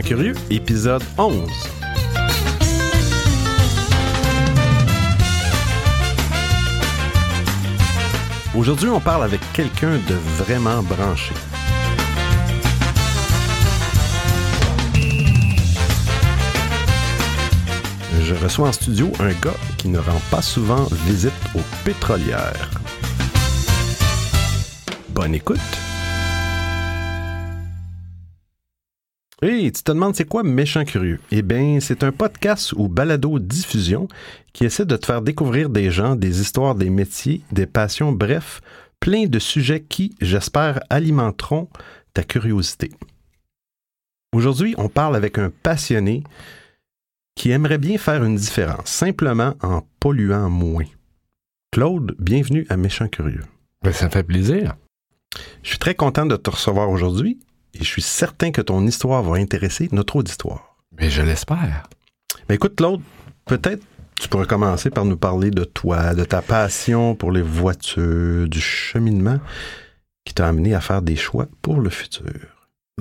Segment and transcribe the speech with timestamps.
[0.00, 1.50] Curieux, épisode 11.
[8.56, 11.34] Aujourd'hui, on parle avec quelqu'un de vraiment branché.
[18.22, 22.70] Je reçois en studio un gars qui ne rend pas souvent visite aux pétrolières.
[25.10, 25.60] Bonne écoute.
[29.44, 31.18] Hey, tu te demandes c'est quoi Méchant Curieux?
[31.32, 34.06] Eh bien, c'est un podcast ou balado diffusion
[34.52, 38.60] qui essaie de te faire découvrir des gens, des histoires, des métiers, des passions, bref,
[39.00, 41.68] plein de sujets qui, j'espère, alimenteront
[42.14, 42.92] ta curiosité.
[44.32, 46.22] Aujourd'hui, on parle avec un passionné
[47.34, 50.86] qui aimerait bien faire une différence, simplement en polluant moins.
[51.72, 53.44] Claude, bienvenue à Méchant Curieux.
[53.82, 54.76] Ben, ça me fait plaisir.
[55.64, 57.40] Je suis très content de te recevoir aujourd'hui
[57.74, 60.76] et je suis certain que ton histoire va intéresser notre auditoire.
[60.98, 61.88] Mais je l'espère.
[62.48, 63.00] Mais écoute, Claude,
[63.46, 63.82] peut-être
[64.20, 68.60] tu pourrais commencer par nous parler de toi, de ta passion pour les voitures, du
[68.60, 69.40] cheminement
[70.24, 72.30] qui t'a amené à faire des choix pour le futur.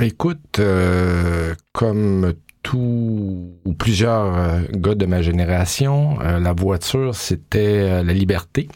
[0.01, 2.33] Écoute, euh, comme
[2.63, 8.67] tout ou plusieurs euh, gars de ma génération, euh, la voiture, c'était la liberté.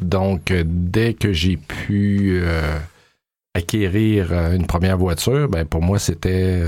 [0.00, 2.42] Donc, dès que j'ai pu
[3.54, 6.62] acquérir une première voiture, ben pour moi, c'était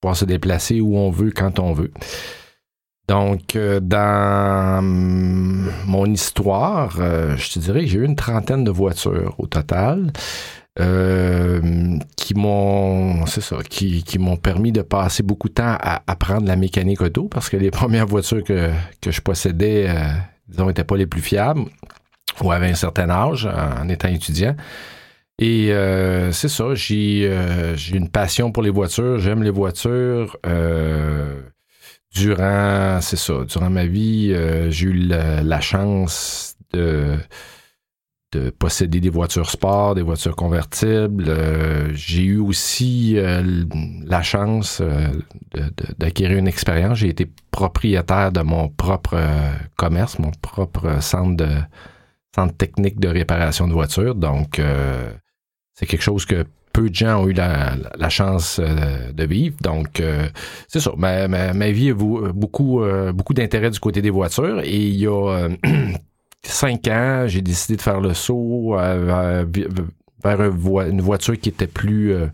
[0.00, 1.92] pouvoir se déplacer où on veut, quand on veut.
[3.08, 9.46] Donc, dans mon histoire, je te dirais que j'ai eu une trentaine de voitures au
[9.46, 10.12] total.
[10.78, 13.24] Euh, qui m'ont
[14.40, 18.06] permis de passer beaucoup de temps à apprendre la mécanique auto parce que les premières
[18.06, 18.70] voitures que,
[19.04, 20.08] je possédais euh,
[20.46, 21.64] disons n'étaient pas les plus fiables
[22.40, 24.54] ou avaient un certain âge en, étant étudiant
[25.40, 27.34] et euh, c'est ça j'ai
[27.74, 30.36] j'ai une passion pour les voitures j'aime les voitures
[32.14, 34.32] durant c'est ça durant ma vie
[34.70, 37.18] j'ai eu la chance de
[38.32, 41.24] de posséder des voitures sport, des voitures convertibles.
[41.28, 43.64] Euh, j'ai eu aussi euh,
[44.04, 45.08] la chance euh,
[45.98, 46.98] d'acquérir une expérience.
[46.98, 49.18] J'ai été propriétaire de mon propre
[49.76, 51.48] commerce, mon propre centre de
[52.34, 54.14] centre technique de réparation de voitures.
[54.14, 54.60] Donc,
[55.80, 59.56] c'est quelque chose que peu de gens ont eu la, chance de vivre.
[59.60, 60.00] Donc,
[60.68, 60.92] c'est ça.
[60.96, 62.82] Ma, ma, vie a beaucoup,
[63.12, 64.60] beaucoup d'intérêt du côté des voitures.
[64.60, 65.48] Et il y a
[66.42, 69.44] cinq ans, j'ai décidé de faire le saut euh,
[70.24, 72.26] vers, une voiture qui était plus euh,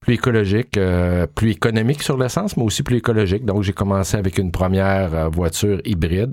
[0.00, 3.44] plus écologique, euh, plus économique sur l'essence, mais aussi plus écologique.
[3.44, 6.32] Donc, j'ai commencé avec une première voiture hybride.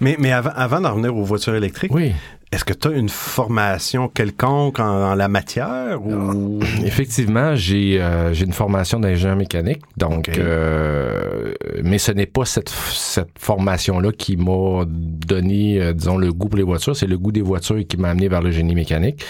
[0.00, 2.12] Mais, mais avant, avant d'en revenir aux voitures électriques, oui.
[2.52, 6.60] Est-ce que tu as une formation quelconque en, la matière ou?
[6.84, 12.68] Effectivement, j'ai euh, j'ai une formation d'ingénieur mécanique, donc euh, mais ce n'est pas cette
[12.68, 17.18] cette formation là qui m'a donné euh, disons le goût pour les voitures, c'est le
[17.18, 19.24] goût des voitures qui m'a amené vers le génie mécanique.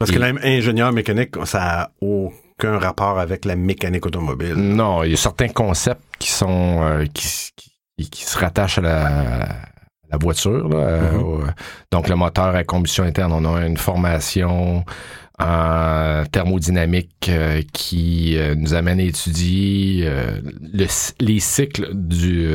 [0.00, 4.54] Parce que l'ingénieur mécanique, ça a aucun rapport avec la mécanique automobile.
[4.54, 7.52] Non, il y a certains concepts qui sont qui,
[8.10, 9.48] qui se rattachent à la
[10.10, 10.68] la voiture.
[10.72, 11.52] Euh, mm-hmm.
[11.92, 14.84] donc, le moteur à combustion interne, on a une formation
[15.38, 20.10] en thermodynamique euh, qui euh, nous amène à étudier
[20.72, 22.48] les cycles du,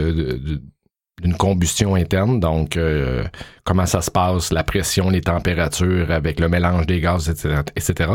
[1.22, 2.80] d'une combustion interne, donc
[3.64, 7.62] comment ça se passe, la pression, les températures avec le mélange des gaz, etc.
[7.76, 8.12] etc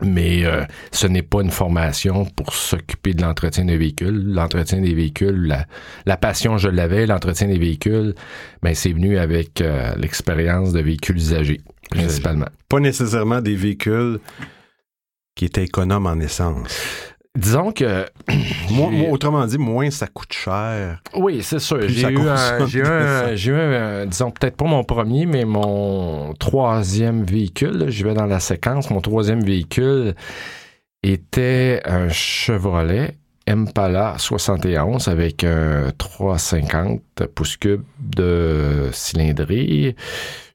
[0.00, 4.32] mais euh, ce n'est pas une formation pour s'occuper de l'entretien des véhicules.
[4.32, 5.54] L'entretien des véhicules,
[6.06, 8.14] la, passion, je l'avais, l'entretien des véhicules,
[8.62, 11.60] ben, c'est venu avec euh, l'expérience de véhicules usagés,
[11.90, 12.48] principalement.
[12.68, 14.18] Pas nécessairement des véhicules
[15.34, 17.11] qui étaient économes en essence.
[17.36, 18.06] Disons que.
[19.10, 21.02] autrement dit, moins ça coûte cher.
[21.14, 21.80] Oui, c'est sûr.
[21.88, 27.86] J'ai eu, un, j'ai eu, un, disons, peut-être pas mon premier, mais mon troisième véhicule.
[27.88, 28.90] Je vais dans la séquence.
[28.90, 30.14] Mon troisième véhicule
[31.02, 33.16] était un Chevrolet
[33.48, 37.00] Impala 71 avec un 350
[37.34, 39.96] pouces cubes de cylindrée.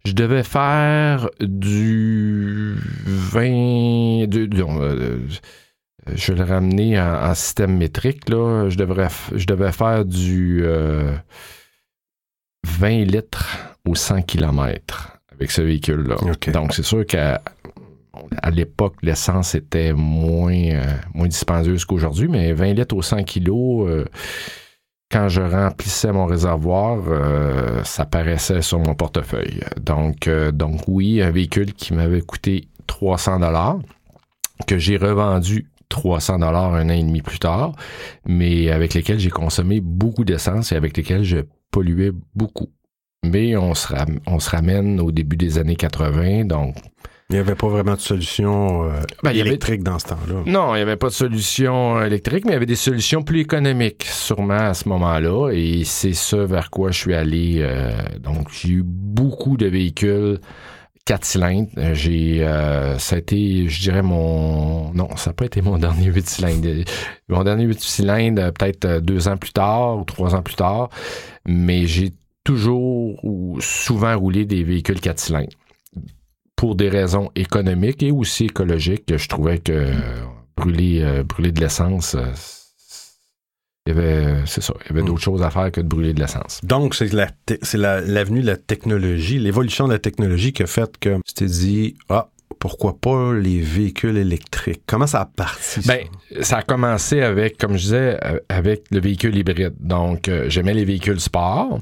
[0.06, 2.76] Je devais faire du
[3.06, 4.28] 20.
[4.28, 5.20] De,
[6.16, 8.28] je vais le ramener en, système métrique.
[8.30, 8.70] Là.
[8.70, 11.16] Je, devrais, je devais faire du 20 euh,
[13.06, 13.58] litres
[13.88, 16.18] au 100 km avec ce véhicule-là.
[16.52, 17.42] Donc, c'est sûr qu'à
[18.42, 20.84] à l'époque, l'essence était moins, euh,
[21.14, 24.06] moins dispendieuse qu'aujourd'hui, mais 20 litres au 100 kg, euh,
[25.12, 27.00] quand je remplissais mon réservoir,
[27.86, 29.62] ça paraissait sur mon portefeuille.
[29.80, 33.80] Donc, donc oui, un véhicule qui m'avait coûté 300 dollars
[34.66, 37.74] que j'ai revendu 300 dollars un an et demi plus tard,
[38.26, 41.40] mais avec lesquels j'ai consommé beaucoup d'essence et avec lesquels je
[41.72, 42.72] polluais beaucoup.
[43.26, 43.94] Mais on se,
[44.28, 46.76] on se ramène au début des années 80, donc
[47.30, 50.44] il n'y avait pas vraiment de solution euh, ben, électrique dans ce temps-là.
[50.46, 53.42] Non, il n'y avait pas de solution électrique, mais il y avait des solutions plus
[53.42, 55.50] économiques, sûrement à ce moment-là.
[55.52, 57.58] Et c'est ce vers quoi je suis allé.
[57.60, 57.92] Euh,
[58.22, 60.40] donc, j'ai eu beaucoup de véhicules
[61.08, 61.70] 4 cylindres.
[61.94, 66.08] J'ai, euh, ça a été, je dirais, mon, non, ça n'a pas été mon dernier
[66.08, 66.84] 8 cylindres.
[67.30, 70.90] Mon dernier 8 cylindres, peut-être deux ans plus tard ou trois ans plus tard.
[71.48, 72.12] Mais j'ai
[72.44, 75.58] toujours ou souvent roulé des véhicules 4 cylindres
[76.56, 79.16] pour des raisons économiques et aussi écologiques.
[79.16, 79.94] Je trouvais que
[80.58, 82.26] brûler, euh, brûler de l'essence, euh,
[83.88, 86.14] il y avait, c'est ça, il y avait d'autres choses à faire que de brûler
[86.14, 86.60] de l'essence.
[86.64, 87.30] Donc, c'est la,
[87.62, 91.46] c'est l'avenue de la technologie, l'évolution de la technologie qui a fait que tu t'es
[91.46, 92.30] dit, ah,
[92.60, 94.82] pourquoi pas les véhicules électriques?
[94.88, 95.82] Comment ça a parti?
[95.82, 95.94] Ça?
[95.94, 96.06] Ben,
[96.42, 96.58] ça?
[96.58, 99.76] a commencé avec, comme je disais, euh, avec le véhicule hybride.
[99.80, 101.80] Donc, j'aimais les véhicules sport.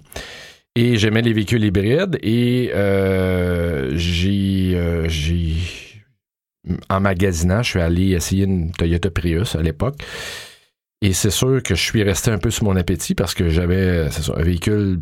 [0.78, 5.56] Et j'aimais les véhicules hybrides et euh, j'ai, euh, j'ai
[6.90, 9.96] en magasinant, je suis allé essayer une Toyota Prius à l'époque.
[11.06, 14.08] Et c'est sûr que je suis resté un peu sur mon appétit parce que j'avais
[14.36, 15.02] un véhicule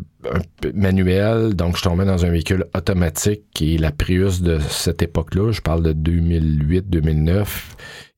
[0.74, 5.62] manuel, donc je tombais dans un véhicule automatique et la Prius de cette époque-là, je
[5.62, 7.46] parle de 2008-2009,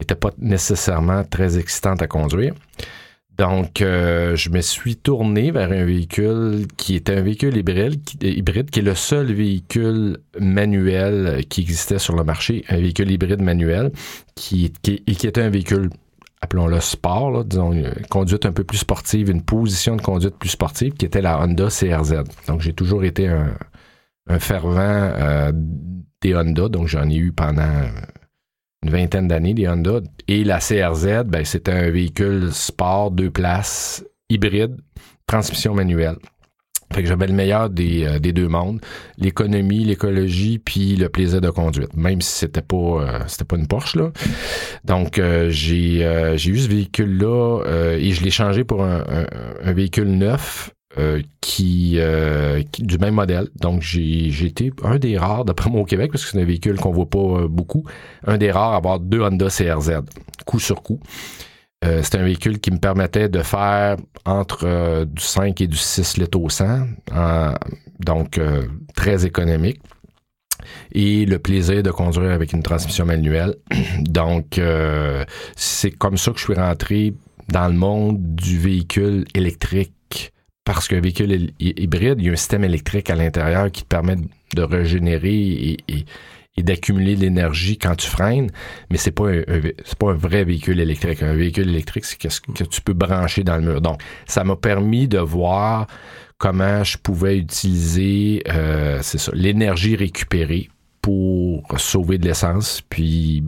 [0.00, 2.55] était pas nécessairement très excitante à conduire.
[3.38, 8.17] Donc, euh, je me suis tourné vers un véhicule qui était un véhicule hybride qui,
[8.81, 13.93] est le seul véhicule manuel qui existait sur le marché, un véhicule hybride manuel,
[14.35, 15.91] qui, qui, qui était un véhicule,
[16.41, 20.94] appelons-le sport, disons, une conduite un peu plus sportive, une position de conduite plus sportive,
[20.94, 22.25] qui était la Honda CRZ.
[22.47, 23.56] Donc, j'ai toujours été un,
[24.29, 25.53] un fervent euh,
[26.21, 27.88] des Honda, donc j'en ai eu pendant
[28.83, 30.00] une vingtaine d'années, des Honda.
[30.29, 34.77] Et la CRZ, ben, c'était un véhicule sport, deux places, hybride,
[35.27, 36.19] transmission manuelle.
[36.93, 38.81] Fait que j'avais le meilleur des, euh, des deux mondes,
[39.19, 43.67] l'économie, l'écologie, puis le plaisir de conduite, même si c'était pas euh, c'était pas une
[43.67, 44.12] Porsche là.
[44.85, 45.97] Donc euh, j'ai
[46.37, 47.62] j'ai eu ce véhicule là
[47.99, 49.27] et je l'ai changé pour un,
[49.73, 50.71] véhicule neuf
[51.41, 51.99] qui,
[52.79, 53.49] du même modèle.
[53.61, 56.77] Donc j'ai été un des rares, d'après moi au Québec, parce que c'est un véhicule
[56.77, 57.85] qu'on voit pas beaucoup,
[58.27, 60.03] un des rares à avoir deux Honda CRZ,
[60.47, 61.00] coup sur coup.
[61.82, 66.40] C'est un véhicule qui me permettait de faire entre du 5 et du 6 litres
[66.40, 66.87] au 100,
[68.00, 68.40] donc
[68.94, 69.81] très économique.
[70.93, 73.55] Et le plaisir de conduire avec une transmission manuelle.
[74.00, 74.61] donc,
[75.55, 77.14] c'est comme ça que je suis rentré
[77.49, 80.32] dans le monde du véhicule électrique
[80.67, 84.17] parce qu'un véhicule hybride, il y a un système électrique à l'intérieur qui te permet
[84.55, 86.06] de régénérer et,
[86.62, 88.50] d'accumuler de l'énergie quand tu freines,
[88.91, 89.43] mais c'est pas un,
[89.99, 91.23] pas un vrai véhicule électrique.
[91.23, 93.81] Un véhicule électrique, c'est ce que tu peux brancher dans le mur.
[93.81, 95.87] Donc, ça m'a permis de voir
[96.38, 100.70] comment je pouvais utiliser, euh, c'est ça, l'énergie récupérée
[101.03, 103.44] pour sauver de l'essence, puis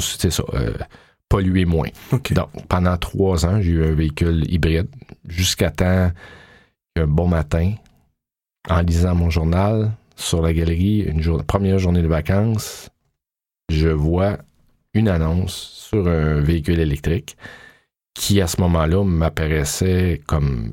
[0.00, 0.74] c'est ça, euh,
[1.28, 1.88] polluer moins.
[2.30, 4.88] Donc, pendant trois ans, j'ai eu un véhicule hybride
[5.26, 6.10] jusqu'à temps
[6.94, 7.74] qu'un bon matin,
[8.68, 12.90] en lisant mon journal sur la galerie, une première journée de vacances,
[13.70, 14.38] je vois
[14.94, 15.54] une annonce
[15.90, 17.36] sur un véhicule électrique
[18.14, 20.72] qui, à ce moment-là, m'apparaissait comme,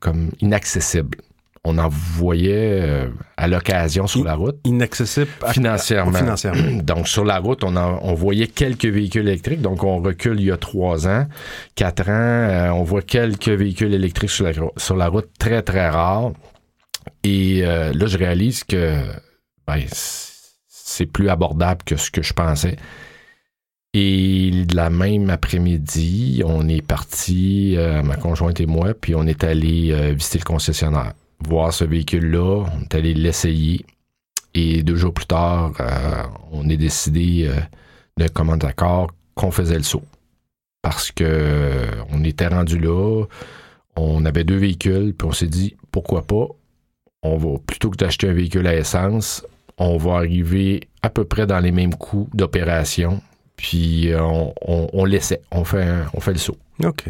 [0.00, 1.18] comme inaccessible
[1.64, 4.56] on en voyait euh, à l'occasion sur la route.
[4.64, 6.82] Inaccessible financièrement.
[6.82, 9.62] Donc, sur la route, on, on voyait quelques véhicules électriques.
[9.62, 11.26] Donc, on recule il y a trois ans,
[11.74, 12.12] quatre ans.
[12.12, 16.32] Euh, on voit quelques véhicules électriques sur la, sur la route, très, très rares.
[17.22, 19.00] Et euh, là, je réalise que
[19.66, 19.82] ben,
[20.68, 22.76] c'est plus abordable que ce que je pensais.
[23.94, 30.12] Et la même après-midi, on est parti, ma conjointe et moi, puis on est allé
[30.14, 31.12] visiter le concessionnaire
[31.46, 32.64] voir ce véhicule-là.
[32.74, 33.84] On est allé l'essayer.
[34.54, 37.60] Et deux jours plus tard, euh, on est décidé euh,
[38.16, 40.04] de commun d'accord qu'on faisait le saut.
[40.80, 43.24] Parce que euh, on était rendu là,
[43.96, 46.46] on avait deux véhicules, puis on s'est dit pourquoi pas,
[47.24, 49.44] on va plutôt que d'acheter un véhicule à essence,
[49.78, 53.20] on va arriver à peu près dans les mêmes coûts d'opération,
[53.56, 56.56] puis on, on, l'essaie, on fait, on fait le saut.
[56.84, 57.04] OK.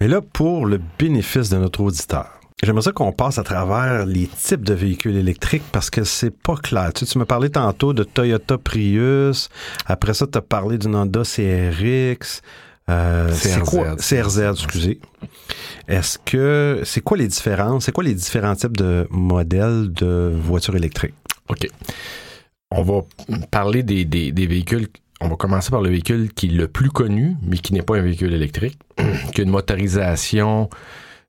[0.00, 4.28] Mais là, pour le bénéfice de notre auditeur, J'aimerais ça qu'on passe à travers les
[4.28, 6.92] types de véhicules électriques parce que c'est pas clair.
[6.94, 9.48] Tu, tu m'as parlé tantôt de Toyota Prius.
[9.86, 12.40] Après ça, tu as parlé d'une Honda CRX.
[12.90, 13.64] Euh, CRZ.
[13.64, 13.96] Quoi?
[13.96, 15.00] CRZ, excusez.
[15.88, 17.84] Est-ce que c'est quoi les différences?
[17.84, 21.14] C'est quoi les différents types de modèles de voitures électriques?
[21.48, 21.68] OK.
[22.70, 23.02] On va
[23.50, 24.88] parler des, des, des véhicules
[25.22, 27.96] on va commencer par le véhicule qui est le plus connu, mais qui n'est pas
[27.96, 28.78] un véhicule électrique,
[29.34, 30.68] qui a une motorisation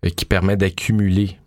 [0.04, 1.38] euh, qui permet d'accumuler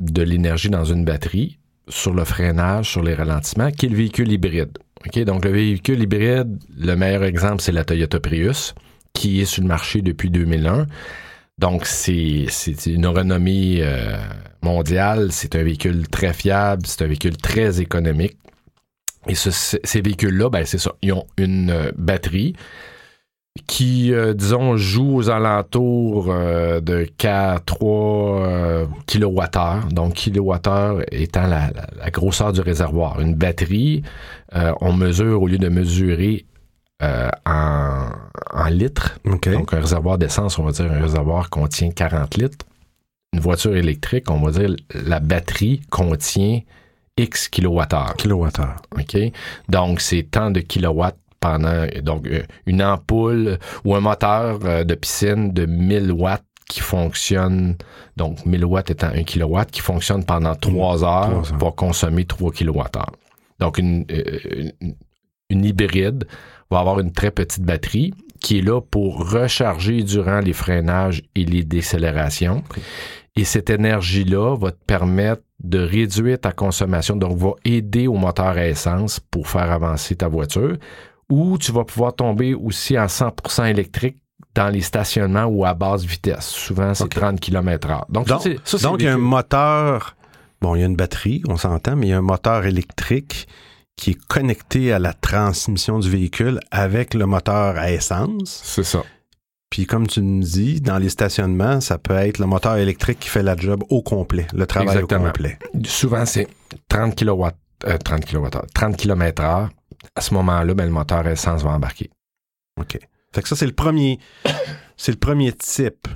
[0.00, 4.32] de l'énergie dans une batterie sur le freinage, sur les ralentissements, qui est le véhicule
[4.32, 4.78] hybride.
[5.06, 5.18] OK?
[5.20, 8.74] Donc, le véhicule hybride, le meilleur exemple, c'est la Toyota Prius,
[9.16, 10.86] qui est sur le marché depuis 2001.
[11.58, 12.46] Donc, c'est
[12.84, 14.18] une renommée euh,
[14.62, 15.28] mondiale.
[15.32, 18.36] C'est un véhicule très fiable, c'est un véhicule très économique.
[19.26, 20.92] Et ces véhicules-là, ben, c'est ça.
[21.02, 22.52] Ils ont une euh, batterie
[23.66, 29.88] qui, euh, disons, joue aux alentours de 4, 3 kWh.
[29.92, 31.70] Donc, kWh étant la,
[32.10, 33.18] grosseur du réservoir.
[33.18, 34.02] Une batterie,
[34.52, 36.44] on mesure, au lieu de mesurer
[37.00, 42.66] en, litres, donc un réservoir d'essence, on va dire un réservoir contient 40 litres.
[43.32, 46.60] Une voiture électrique, on va dire la batterie contient
[47.16, 48.14] X kilowattheures.
[48.16, 48.76] Kilowattheures.
[48.92, 49.16] OK?
[49.68, 51.86] Donc, c'est tant de kilowatts pendant.
[52.02, 57.76] Donc, euh, une ampoule ou un moteur euh, de piscine de 1000 watts qui fonctionne,
[58.16, 63.12] donc 1000 watts étant 1 kilowatt, qui fonctionne pendant 3 heures, va consommer 3 kilowattheures.
[63.60, 64.70] Donc, une, euh,
[65.48, 66.26] une, hybride
[66.70, 71.44] va avoir une très petite batterie qui est là pour recharger durant les freinages et
[71.44, 72.62] les décélérations.
[73.34, 78.56] Et cette énergie-là va te permettre de réduire ta consommation, donc va aider au moteur
[78.56, 80.76] à essence pour faire avancer ta voiture,
[81.28, 84.16] ou tu vas pouvoir tomber aussi en 100% électrique
[84.54, 86.46] dans les stationnements ou à basse vitesse.
[86.46, 90.16] Souvent, c'est 30 km h Donc, donc, il y a un moteur,
[90.62, 93.48] bon, il y a une batterie, on s'entend, mais il y a un moteur électrique
[93.96, 98.60] qui est connecté à la transmission du véhicule avec le moteur à essence.
[98.62, 99.02] C'est ça.
[99.70, 103.28] Puis comme tu nous dis, dans les stationnements, ça peut être le moteur électrique qui
[103.28, 105.58] fait la job au complet, le travail au complet.
[105.84, 106.46] Souvent, c'est
[106.88, 107.46] 30 kW,
[108.04, 109.70] 30 kW, 30 km heure.
[110.14, 112.10] À ce moment-là, ben, le moteur essence va embarquer.
[112.80, 112.98] OK.
[113.34, 114.18] Fait que ça, c'est le premier,
[114.96, 116.08] c'est le premier type.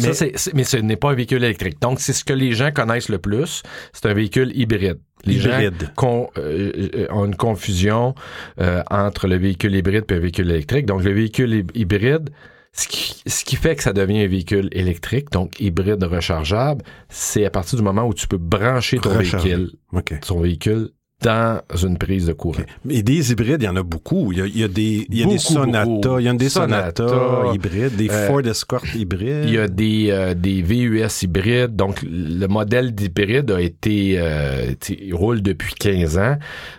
[0.00, 0.12] Mais,
[0.54, 1.80] mais ce n'est pas un véhicule électrique.
[1.80, 3.62] Donc, c'est ce que les gens connaissent le plus.
[3.92, 5.00] C'est un véhicule hybride.
[5.24, 5.90] Les hybride.
[6.00, 8.14] gens euh, euh, ont une confusion
[8.60, 10.86] euh, entre le véhicule hybride et le véhicule électrique.
[10.86, 12.30] Donc, le véhicule hybride,
[12.72, 12.86] ce
[13.44, 17.82] qui, fait que ça devient un véhicule électrique, donc hybride rechargeable, c'est à partir du
[17.82, 19.72] moment où tu peux brancher ton véhicule,
[20.26, 22.62] ton véhicule dans une prise de courant.
[22.84, 24.32] Mais des hybrides, il y en a beaucoup.
[24.32, 27.96] Il y a, des, il y a des Sonata, il y a des Sonata, hybrides,
[27.96, 29.44] des euh, Ford Escort hybrides.
[29.44, 31.74] Il y a des, euh, des VUS hybrides.
[31.74, 36.36] Donc, le modèle d'hybride a été, euh, il roule depuis 15 ans.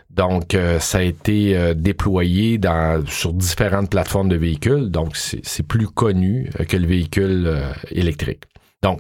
[0.10, 4.90] Donc, ça a été déployé dans, sur différentes plateformes de véhicules.
[4.90, 8.44] Donc, c'est plus connu que le véhicule électrique.
[8.82, 9.00] Donc,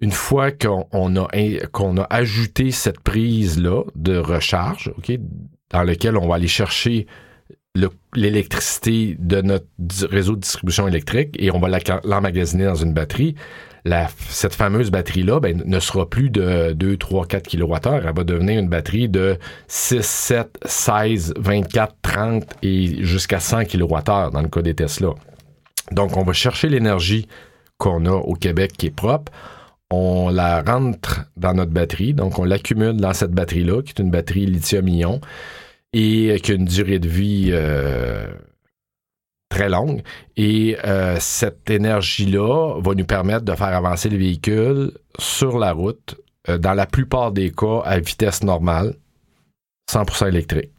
[0.00, 1.28] une fois qu'on a,
[1.72, 5.12] qu'on a ajouté cette prise-là de recharge, OK,
[5.70, 7.06] dans lequel on va aller chercher
[8.14, 9.66] l'électricité de notre
[10.08, 11.68] réseau de distribution électrique et on va
[12.04, 13.34] l'emmagasiner dans une batterie,
[13.84, 18.00] la, cette fameuse batterie-là ben, ne sera plus de 2, 3, 4 kWh.
[18.04, 19.38] Elle va devenir une batterie de
[19.68, 25.10] 6, 7, 16, 24, 30 et jusqu'à 100 kWh dans le cas des Tesla.
[25.92, 27.28] Donc, on va chercher l'énergie
[27.78, 29.32] qu'on a au Québec qui est propre
[29.90, 34.10] on la rentre dans notre batterie, donc on l'accumule dans cette batterie-là, qui est une
[34.10, 35.20] batterie lithium-ion,
[35.92, 38.26] et qui a une durée de vie euh,
[39.48, 40.02] très longue.
[40.36, 46.16] Et euh, cette énergie-là va nous permettre de faire avancer le véhicule sur la route,
[46.48, 48.94] euh, dans la plupart des cas à vitesse normale,
[49.90, 50.72] 100% électrique.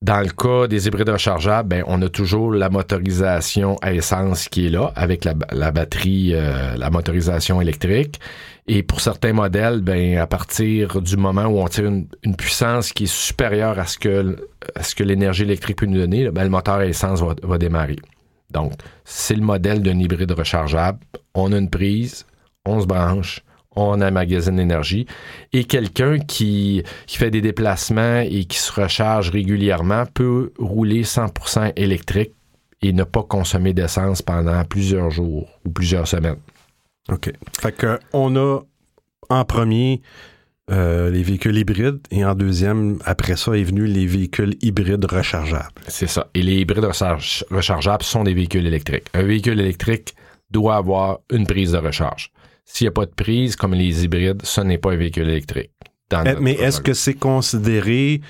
[0.00, 4.66] Dans le cas des hybrides rechargeables, ben, on a toujours la motorisation à essence qui
[4.66, 5.34] est là avec la,
[5.72, 8.20] batterie, euh, la motorisation électrique.
[8.68, 13.04] Et pour certains modèles, ben, à partir du moment où on tire une, puissance qui
[13.04, 14.36] est supérieure à ce que,
[14.80, 17.96] ce que l'énergie électrique peut nous donner, ben, le moteur à essence va, va démarrer.
[18.52, 18.74] Donc,
[19.04, 21.00] c'est le modèle d'un hybride rechargeable.
[21.34, 22.24] On a une prise,
[22.64, 23.42] on se branche,
[23.78, 25.06] on a magasin d'énergie.
[25.52, 32.32] Et quelqu'un qui, fait des déplacements et qui se recharge régulièrement peut rouler 100% électrique
[32.82, 36.38] et ne pas consommer d'essence pendant plusieurs jours ou plusieurs semaines.
[37.10, 37.32] OK.
[37.60, 38.60] Fait que on a
[39.30, 40.00] en premier
[40.70, 45.72] euh, les véhicules hybrides et en deuxième, après ça, est venu les véhicules hybrides rechargeables.
[45.88, 46.28] C'est ça.
[46.34, 49.06] Et les hybrides rechargeables sont des véhicules électriques.
[49.14, 50.14] Un véhicule électrique
[50.50, 52.30] doit avoir une prise de recharge.
[52.70, 55.70] S'il n'y a pas de prise, comme les hybrides, ce n'est pas un véhicule électrique.
[56.40, 58.20] Mais est-ce que c'est considéré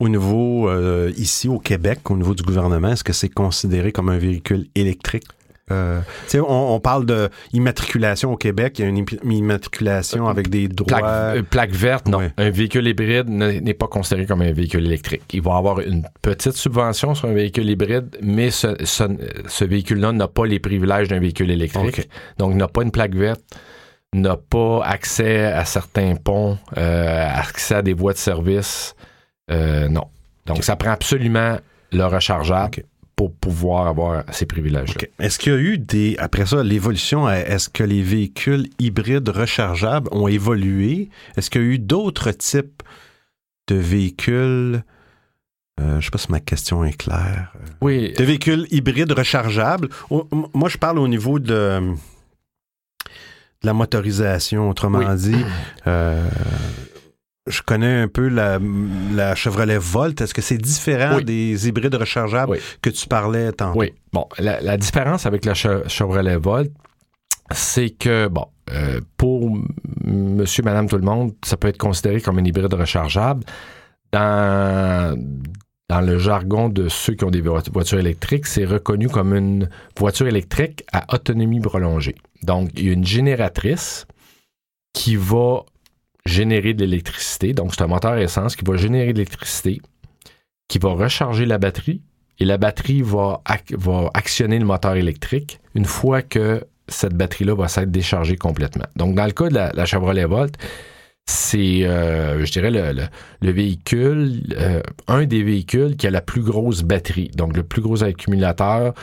[0.00, 4.08] au niveau, euh, ici au Québec, au niveau du gouvernement, est-ce que c'est considéré comme
[4.08, 5.24] un véhicule électrique?
[5.70, 6.00] Euh,
[6.34, 6.40] on,
[6.74, 8.78] on parle de immatriculation au Québec.
[8.78, 10.98] Il y a une im- immatriculation avec des droits.
[10.98, 12.18] Plaque, euh, plaque verte, non.
[12.18, 12.32] Ouais.
[12.38, 15.22] Un véhicule hybride n'est pas considéré comme un véhicule électrique.
[15.32, 19.04] Il va avoir une petite subvention sur un véhicule hybride, mais ce, ce,
[19.46, 21.98] ce véhicule-là n'a pas les privilèges d'un véhicule électrique.
[21.98, 22.08] Ok.
[22.38, 23.42] Donc, n'a pas une plaque verte,
[24.12, 28.94] n'a pas accès à certains ponts, euh, accès à des voies de service.
[29.50, 30.04] Euh, non.
[30.46, 31.58] Donc, ça prend absolument
[31.92, 32.84] le rechargeable.
[33.18, 34.94] Pour pouvoir avoir ces privilèges-là.
[34.96, 35.10] OK.
[35.18, 36.14] Est-ce qu'il y a eu des.
[36.20, 41.08] Après ça, l'évolution, est-ce que les véhicules hybrides rechargeables ont évolué?
[41.36, 42.80] Est-ce qu'il y a eu d'autres types
[43.66, 44.84] de véhicules?
[45.80, 47.52] Euh, je sais pas si ma question est claire.
[47.56, 49.88] Euh, Oui, De véhicules hybrides rechargeables?
[50.54, 54.70] Moi, je parle au niveau de, de la motorisation.
[54.70, 55.16] Autrement Oui.
[55.16, 55.44] dit,
[55.88, 56.24] euh,
[57.48, 58.58] je connais un peu la,
[59.14, 60.20] la Chevrolet Volt.
[60.20, 61.24] Est-ce que c'est différent Oui.
[61.24, 62.58] des hybrides rechargeables Oui.
[62.82, 63.78] que tu parlais tantôt?
[63.80, 63.92] Oui.
[64.12, 66.70] Bon, la, la différence avec la Che- Chevrolet Volt,
[67.52, 69.50] c'est que, bon, euh, pour
[70.04, 73.44] monsieur, madame, tout le monde, ça peut être considéré comme un hybride rechargeable.
[74.12, 75.18] Dans,
[75.90, 79.68] dans le jargon de ceux qui ont des vo- voitures électriques, c'est reconnu comme une
[79.98, 82.14] voiture électrique à autonomie prolongée.
[82.42, 84.06] Donc, il y a une génératrice
[84.94, 85.60] qui va
[86.28, 87.52] générer de l'électricité.
[87.52, 89.80] Donc, c'est un moteur essence qui va générer de l'électricité,
[90.68, 92.02] qui va recharger la batterie
[92.38, 97.54] et la batterie va, ac- va actionner le moteur électrique une fois que cette batterie-là
[97.54, 98.86] va s'être déchargée complètement.
[98.96, 100.54] Donc, dans le cas de la, Chevrolet Volt,
[101.26, 103.08] c'est, euh, je dirais, le, le-
[103.42, 107.82] le véhicule, euh, un des véhicules qui a la plus grosse batterie, donc le plus
[107.82, 108.94] gros accumulateur.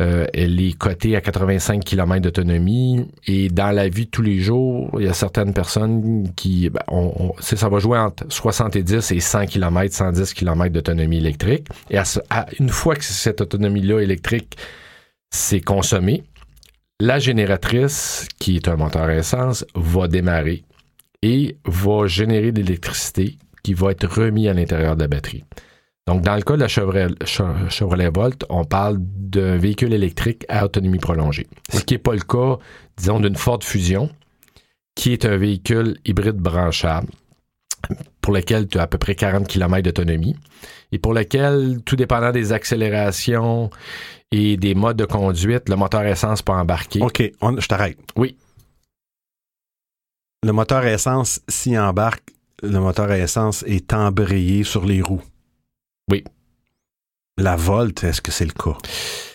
[0.00, 4.40] Euh, elle est cotée à 85 km d'autonomie et dans la vie de tous les
[4.40, 9.12] jours, il y a certaines personnes qui, ben, on, on- ça va jouer entre 70
[9.12, 11.68] et 100 km, 110 km d'autonomie électrique.
[11.90, 14.56] Et à- une fois que cette autonomie-là électrique
[15.32, 16.24] s'est consommée,
[16.98, 20.64] la génératrice, qui est un moteur à essence, va démarrer
[21.22, 25.44] et va générer de l'électricité qui va être remis à l'intérieur de la batterie.
[26.06, 30.44] Donc, dans le cas de la Chevrolet, Che- Chevrolet Volt, on parle d'un véhicule électrique
[30.48, 31.46] à autonomie prolongée.
[31.72, 32.58] Ce qui n'est pas le cas,
[32.96, 34.10] disons, d'une Ford Fusion,
[34.94, 37.08] qui est un véhicule hybride branchable
[38.20, 40.36] pour lequel tu as à peu près 40 km d'autonomie
[40.92, 43.70] et pour lequel, tout dépendant des accélérations
[44.30, 47.02] et des modes de conduite, le moteur essence peut embarquer.
[47.02, 47.98] OK, on- je t'arrête.
[48.16, 48.36] Oui.
[50.44, 52.22] Le moteur à essence, s'il embarque,
[52.62, 55.22] le moteur à essence est embrayé sur les roues.
[56.10, 56.24] Oui.
[57.38, 58.76] La Volt, est-ce que c'est le cas?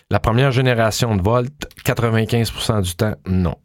[0.10, 3.56] La première génération de Volt, 95% du temps, non.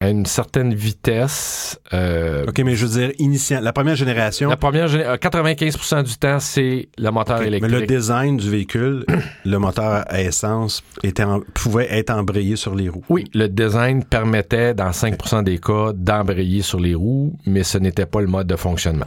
[0.00, 4.56] À une certaine vitesse, euh, OK, mais je veux dire, initial, la première génération, la
[4.56, 7.72] première géné- euh, 95% du temps, c'est le moteur OK, mais électrique.
[7.80, 9.04] le design du véhicule,
[9.44, 13.04] le moteur à essence était en- pouvait être embrayé sur les roues.
[13.08, 18.06] Oui, le design permettait, dans 5% des cas, d'embrayer sur les roues, mais ce n'était
[18.06, 19.06] pas le mode de fonctionnement.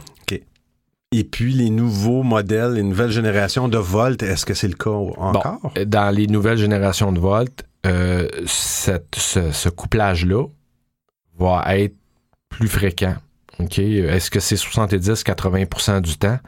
[1.12, 4.90] Et puis, les nouveaux modèles, les nouvelles générations de Volt, est-ce que c'est le cas
[4.90, 5.72] encore?
[5.86, 10.44] Dans les nouvelles générations de Volt, euh, cette- ce, ce couplage-là
[11.38, 11.94] va être
[12.48, 13.14] plus fréquent.
[13.60, 16.38] Est-ce que c'est 70-80% du temps?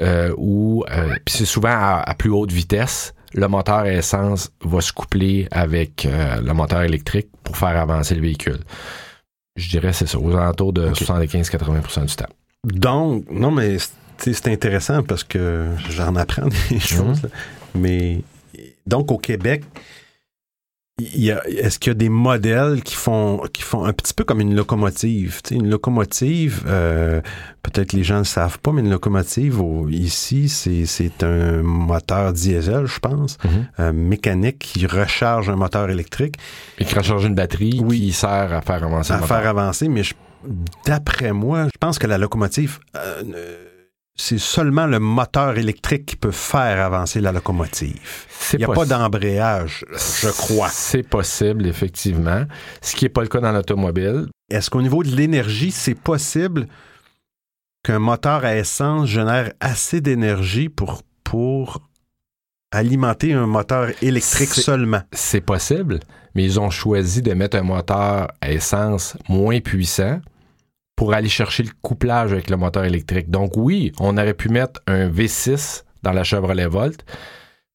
[0.00, 4.80] Euh, ou euh, c'est souvent à, à plus haute vitesse, le moteur à essence va
[4.80, 8.58] se coupler avec euh, le moteur électrique pour faire avancer le véhicule.
[9.56, 10.94] Je dirais c'est ça, aux alentours de OK.
[10.96, 12.24] 75-80% du temps.
[12.66, 13.76] Donc, non, mais
[14.18, 17.22] c'est intéressant parce que j'en apprends des choses.
[17.74, 18.22] Mais
[18.86, 19.64] donc, au Québec,
[21.00, 24.14] il y a- est-ce qu'il y a des modèles qui font, qui font un petit
[24.14, 25.40] peu comme une locomotive?
[25.42, 27.20] Tu sais, une locomotive, euh,
[27.64, 32.86] peut-être les gens ne le savent pas, mais une locomotive, ici, c'est, un moteur diesel,
[32.86, 33.50] je pense, Mhm.
[33.80, 36.36] euh, mécanique qui recharge un moteur électrique
[36.78, 37.98] Et qui recharge une batterie Oui.
[38.00, 39.38] qui sert à faire avancer à le moteur.
[39.40, 39.88] faire avancer.
[39.88, 40.14] Mais je-
[40.86, 43.68] d'après moi, je pense que la locomotive, euh,
[44.14, 48.26] c'est seulement le moteur électrique qui peut faire avancer la locomotive.
[48.52, 49.84] Il n'y a pas d'embrayage,
[50.20, 50.68] je crois.
[50.68, 52.44] C'est possible, effectivement.
[52.82, 54.26] Ce qui n'est pas le cas dans l'automobile.
[54.50, 56.66] Est-ce qu'au niveau de l'énergie, c'est possible
[57.82, 61.80] qu'un moteur à essence génère assez d'énergie pour, pour
[62.70, 65.00] alimenter un moteur électrique seulement?
[65.12, 66.00] C'est possible,
[66.34, 70.20] mais ils ont choisi de mettre un moteur à essence moins puissant
[70.96, 73.30] pour aller chercher le couplage avec le moteur électrique.
[73.30, 77.04] Donc oui, on aurait pu mettre un V6 dans la Chevrolet Volt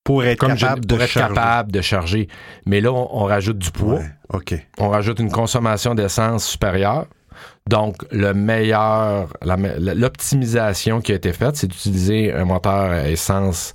[0.03, 1.34] Pour être comme capable je- de être charger.
[1.36, 2.27] capable de charger.
[2.65, 4.53] Mais là, on, on rajoute du poids, Ouais, OK.
[4.80, 7.08] on rajoute une consommation d'essence supérieure.
[7.69, 9.32] Donc, le meilleur,
[9.95, 13.73] l'optimisation qui a été faite, c'est d'utiliser un moteur à essence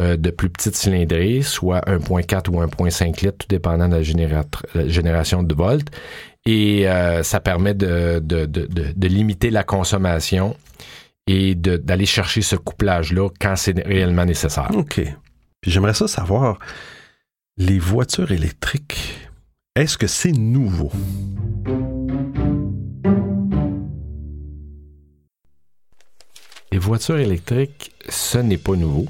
[0.00, 5.42] euh, de plus petite cylindrée, soit 1.4 ou 1.5 litres, tout dépendant de la, génération
[5.42, 5.88] de volts.
[6.52, 10.56] Et euh, ça permet de, de, de, de, limiter la consommation
[11.28, 14.68] et d'aller chercher ce couplage-là quand c'est réellement nécessaire.
[14.74, 15.00] OK.
[15.60, 16.58] Puis j'aimerais ça savoir,
[17.56, 19.16] les voitures électriques,
[19.76, 20.90] est-ce que c'est nouveau?
[26.72, 29.06] Les voitures électriques, ce n'est pas nouveau.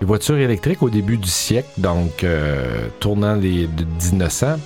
[0.00, 4.56] Les voitures électriques au début du siècle, donc euh, tournant des, de 1900,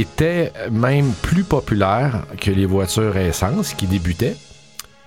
[0.00, 4.36] étaient même plus populaires que les voitures à essence qui débutaient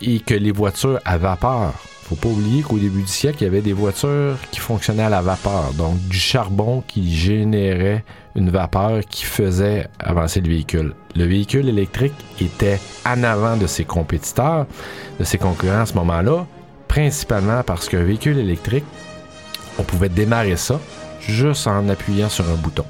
[0.02, 1.74] et que les voitures à vapeur.
[2.04, 5.10] Faut pas oublier qu'au début du siècle, il y avait des voitures qui fonctionnaient à
[5.10, 8.04] la vapeur, donc du charbon qui générait
[8.36, 10.93] une vapeur qui faisait avancer le véhicule.
[11.15, 14.67] Le véhicule électrique était en avant de ses compétiteurs,
[15.19, 16.45] de ses concurrents à ce moment-là,
[16.88, 18.86] principalement parce qu'un véhicule électrique
[19.78, 20.80] on pouvait démarrer ça
[21.19, 22.86] juste en appuyant sur un bouton.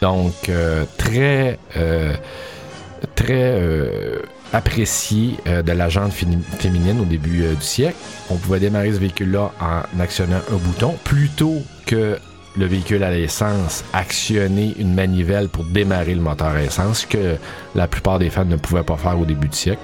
[0.00, 2.14] Donc, euh, très, euh,
[3.30, 4.18] euh,
[4.52, 7.96] apprécié de la jante féminine au début du siècle.
[8.30, 12.18] On pouvait démarrer ce véhicule-là en actionnant un bouton plutôt que
[12.56, 17.36] le véhicule à l'essence actionner une manivelle pour démarrer le moteur à essence, que
[17.76, 19.82] la plupart des fans ne pouvaient pas faire au début du siècle.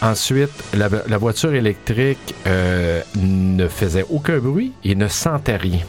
[0.00, 5.80] Ensuite, la, voiture électrique ne faisait aucun bruit et ne sentait rien.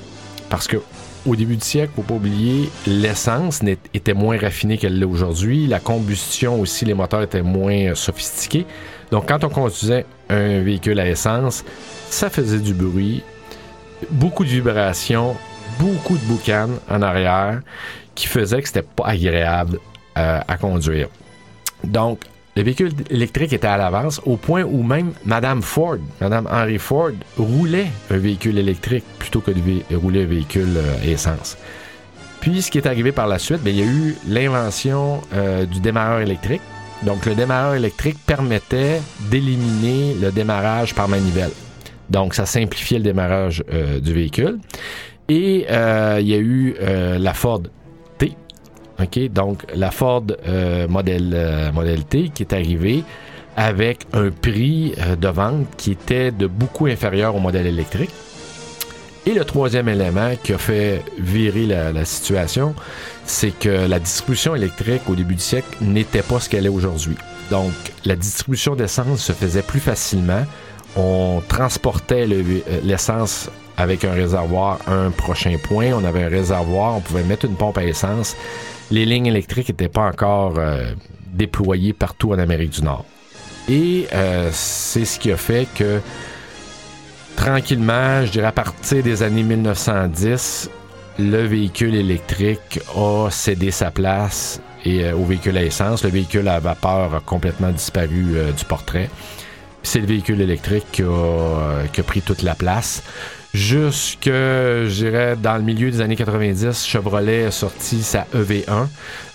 [0.50, 0.78] Parce que
[1.28, 3.62] au début du siècle, faut pas oublier, l'essence
[3.94, 5.68] était moins raffinée qu'elle l'est aujourd'hui.
[5.68, 8.66] La combustion aussi, les moteurs étaient moins sophistiqués.
[9.12, 11.64] Donc, quand on conduisait un véhicule à essence,
[12.10, 13.24] ça faisait du bruit,
[14.10, 15.36] beaucoup de vibrations,
[15.80, 17.62] beaucoup de boucanes en arrière,
[18.16, 19.80] qui faisait que c'était pas agréable
[20.18, 21.10] euh, à conduire.
[21.84, 22.22] Donc,
[22.58, 27.12] le véhicule électrique était à l'avance au point où même Madame Ford, Madame Henry Ford,
[27.38, 31.56] roulait un véhicule électrique plutôt que de rouler un véhicule euh, essence.
[32.42, 35.80] Puis, ce qui est arrivé par la suite, il y a eu l'invention euh, du
[35.80, 36.62] démarreur électrique.
[37.04, 41.52] Donc, le démarreur électrique permettait d'éliminer le démarrage par manivelle.
[42.10, 44.58] Donc, ça simplifiait le démarrage euh, du véhicule.
[45.30, 47.62] Et il y a eu la Ford
[49.00, 49.20] OK?
[49.30, 53.04] Donc, la Ford euh, modèle, euh, T qui est arrivée
[53.56, 58.12] avec un prix euh, de vente qui était de beaucoup inférieur au modèle électrique.
[59.26, 62.74] Et le troisième élément qui a fait virer la, situation,
[63.26, 67.18] c'est que la distribution électrique au début du siècle n'était pas ce qu'elle est aujourd'hui.
[67.52, 67.74] Donc,
[68.06, 70.46] la distribution d'essence se faisait plus facilement.
[70.96, 72.26] On transportait
[72.84, 75.92] l'essence avec un réservoir à un prochain point.
[75.92, 78.38] On avait un réservoir, on pouvait mettre une pompe à essence
[78.92, 80.92] les lignes électriques n'étaient pas encore euh,
[81.34, 83.06] déployées partout en Amérique du Nord.
[83.70, 86.00] Et euh, c'est ce qui a fait que
[87.36, 90.70] tranquillement, je dirais à partir des années 1910,
[91.20, 96.04] le véhicule électrique a cédé sa place et, euh, au véhicule à essence.
[96.04, 99.10] Le véhicule à vapeur a complètement disparu du portrait.
[99.84, 103.04] C'est le véhicule électrique qui a, pris toute la place
[103.58, 108.88] jusque, je dirais, dans le milieu des années 90, Chevrolet a sorti sa EV1,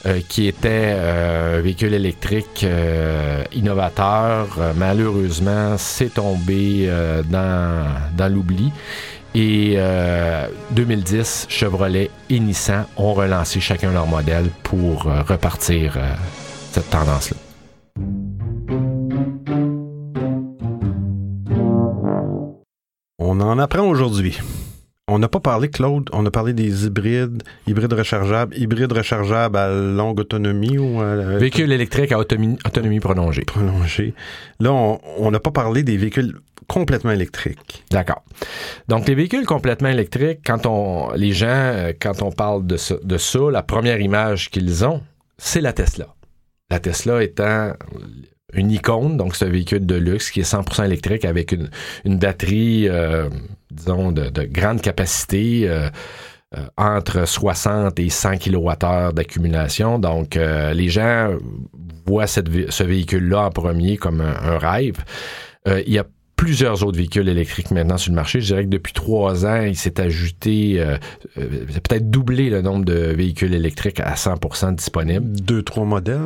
[0.06, 4.58] euh, qui était euh, un véhicule électrique euh, innovateur.
[4.76, 6.88] malheureusement, c'est tombé
[7.28, 7.84] dans,
[8.16, 8.72] dans l'oubli.
[9.34, 9.78] Et
[10.72, 15.98] 2010, Chevrolet et Nissan ont relancé chacun leur modèle pour repartir
[16.72, 17.51] cette tendance-là.
[23.34, 24.38] On en apprend aujourd'hui.
[25.08, 29.72] On n'a pas parlé, Claude, on a parlé des hybrides, hybrides rechargeables, hybrides rechargeables à
[29.72, 31.00] longue autonomie ou...
[31.00, 31.38] À...
[31.38, 33.44] Véhicules électriques à autonomie, prolongée.
[33.46, 34.12] Prolongée.
[34.60, 37.84] Là, on n'a pas parlé des véhicules complètement électriques.
[37.90, 38.22] D'accord.
[38.88, 42.96] Donc, les véhicules complètement électriques, quand on, les gens, euh, quand on parle de ça,
[43.02, 45.00] de ça la première image qu'ils ont,
[45.38, 46.08] c'est la Tesla.
[46.70, 47.72] La Tesla étant
[48.52, 51.70] une icône, donc un véhicule de luxe qui est 100% électrique avec une,
[52.04, 53.28] une batterie, euh,
[53.70, 55.68] disons, de, de, grande capacité.
[55.68, 55.88] Euh,
[56.54, 59.98] euh entre 60 et 100 kWh d'accumulation.
[59.98, 61.30] Donc, euh, les gens
[62.04, 64.96] voient ce véhicule-là en premier comme un, rêve.
[65.86, 66.04] il a
[66.42, 68.40] plusieurs autres véhicules électriques maintenant sur le marché.
[68.40, 70.96] Je dirais que depuis trois ans, il s'est ajouté, euh,
[71.38, 75.40] euh peut-être doublé le nombre de véhicules électriques à 100% disponibles.
[75.40, 76.18] Deux, trois modèles?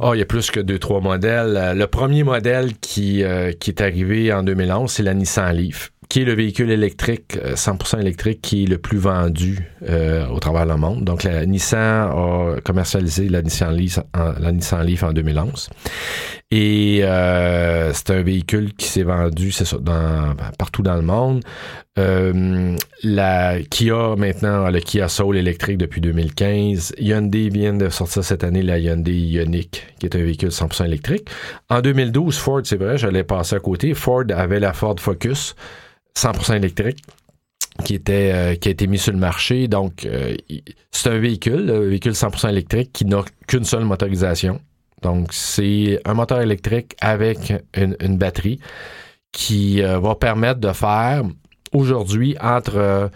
[0.00, 1.56] Oh, il y a plus que deux, trois modèles.
[1.56, 5.92] Euh, le premier modèle qui, euh, qui est arrivé en 2011, c'est la Nissan Leaf
[6.08, 10.66] qui est le véhicule électrique, 100% électrique, qui est le plus vendu euh, au travers
[10.66, 11.04] le monde.
[11.04, 15.70] Donc, la Nissan a commercialisé la Nissan Leaf en, la Nissan Leaf en 2011.
[16.56, 19.52] Et euh, c'est un véhicule qui s'est vendu,
[20.56, 21.42] partout dans le monde.
[21.98, 26.94] Euh, la Kia maintenant, le Kia Soul électrique depuis 2015.
[27.00, 31.28] Hyundai vient de sortir cette année la Hyundai Ioniq, qui est un véhicule 100% électrique.
[31.70, 33.92] En 2012, Ford, c'est vrai, j'allais passer à côté.
[33.92, 35.56] Ford avait la Ford Focus
[36.16, 37.02] 100% électrique
[37.84, 39.66] qui était euh, qui a été mis sur le marché.
[39.66, 40.06] Donc,
[40.92, 44.60] c'est un véhicule, un véhicule 100% électrique qui n'a qu'une seule motorisation.
[45.04, 48.58] Donc, c'est un moteur électrique avec une, batterie
[49.32, 51.24] qui euh, va permettre de faire
[51.72, 53.10] aujourd'hui entre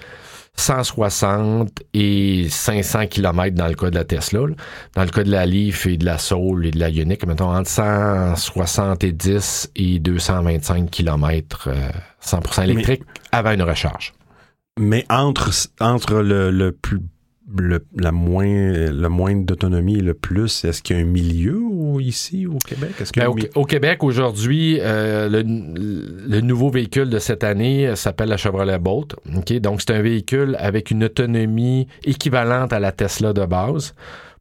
[0.54, 4.40] 160 et 500 km dans le cas de la Tesla.
[4.94, 7.56] Dans le cas de la Leaf et de la Soul et de la Ioniq, mettons
[7.56, 11.70] entre 170 et 225 km
[12.22, 14.12] 100% électrique avant une recharge.
[14.78, 17.00] Mais entre, entre le, le plus
[17.56, 21.60] le, la moins, le moins d'autonomie et le plus, est-ce qu'il y a un milieu
[22.00, 22.90] ici au Québec?
[23.16, 28.78] Ben, au, Québec, aujourd'hui, euh, le, le, nouveau véhicule de cette année s'appelle la Chevrolet
[28.78, 29.16] Bolt.
[29.36, 29.60] Okay?
[29.60, 33.94] Donc, c'est un véhicule avec une autonomie équivalente à la Tesla de base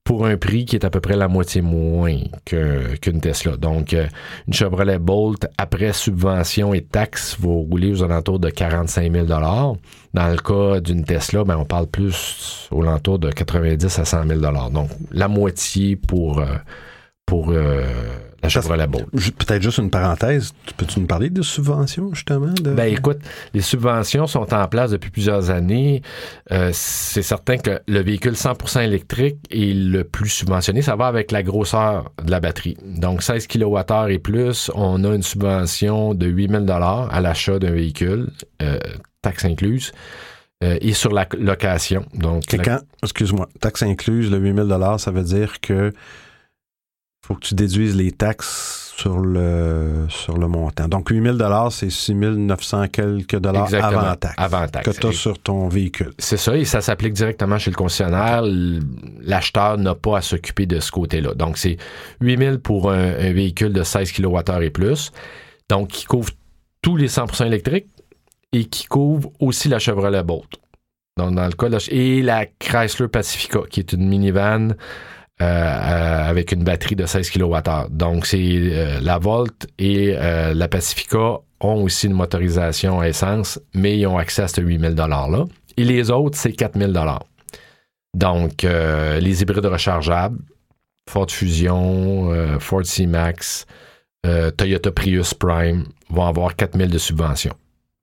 [0.07, 2.15] pour un prix qui est à peu près la moitié moins
[2.45, 3.57] qu'une Tesla.
[3.57, 4.07] Donc, euh,
[4.47, 9.77] une Chevrolet Bolt, après subvention et taxes, va rouler aux alentours de 45 000 Dans
[10.15, 14.39] le cas d'une Tesla, ben, on parle plus aux alentours de 90 à 100 000
[14.71, 16.55] Donc, la moitié pour, euh,
[17.27, 17.83] pour euh,
[18.41, 18.87] la Chevrolet.
[18.87, 20.53] Peut-être juste une parenthèse.
[20.77, 22.53] Peux-tu nous parler de subventions, justement?
[22.61, 23.19] Ben, écoute,
[23.53, 26.01] les subventions sont en place depuis plusieurs années.
[26.51, 30.81] Euh, c'est certain que le véhicule 100% électrique est le plus subventionné.
[30.81, 32.77] Ça va avec la grosseur de la batterie.
[32.81, 37.71] Donc, 16 kWh et plus, on a une subvention de 8000 dollars à l'achat d'un
[37.71, 38.29] véhicule,
[38.61, 38.79] euh,
[39.21, 39.91] taxe incluse.
[40.63, 42.05] Euh, et sur la location.
[42.15, 42.43] Donc,
[43.03, 45.93] excuse-moi, taxe incluse, le 8000 dollars, ça veut dire que
[47.27, 50.87] faut que tu déduises les taxes sur le sur le montant.
[50.87, 54.35] Donc 8000 dollars, c'est 6900 quelques dollars avant taxe.
[54.37, 56.13] Avant Que tu as sur ton véhicule.
[56.17, 58.43] C'est ça et ça s'applique directement chez le concessionnaire.
[59.21, 61.33] L'acheteur n'a pas à s'occuper de ce côté-là.
[61.33, 61.75] Donc c'est
[62.21, 65.11] 8000 pour un, véhicule de 16 kWh et plus.
[65.67, 66.31] Donc qui couvre
[66.81, 67.87] tous les 100% électriques
[68.53, 70.55] et qui couvre aussi la Chevrolet Bolt.
[71.17, 74.69] Donc dans le cas de et la Chrysler Pacifica qui est une minivan
[75.39, 77.89] euh, euh, avec une batterie de 16 kWh.
[77.91, 83.99] Donc, c'est euh, la Volt et la Pacifica ont aussi une motorisation à essence, mais
[83.99, 85.45] ils ont accès à ce 8000 $-là.
[85.77, 86.91] Et les autres, c'est 4000
[88.15, 90.39] Donc, les hybrides rechargeables,
[91.07, 93.65] Ford Fusion, Ford C-Max,
[94.57, 97.53] Toyota Prius Prime vont avoir 4000 de subvention.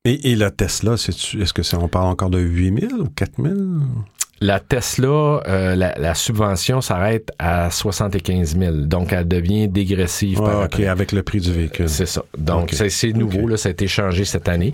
[0.04, 3.80] Et, la Tesla, est-ce que c'est, on parle encore de 8000 ou 4000?
[4.44, 8.74] La Tesla, euh, la, subvention s'arrête à 75 000.
[8.82, 10.38] Donc, elle devient dégressive.
[10.38, 11.88] OK, avec le prix du véhicule.
[11.88, 12.22] C'est ça.
[12.36, 13.48] Donc, c'est nouveau.
[13.48, 14.72] Là, ça a été changé cette année.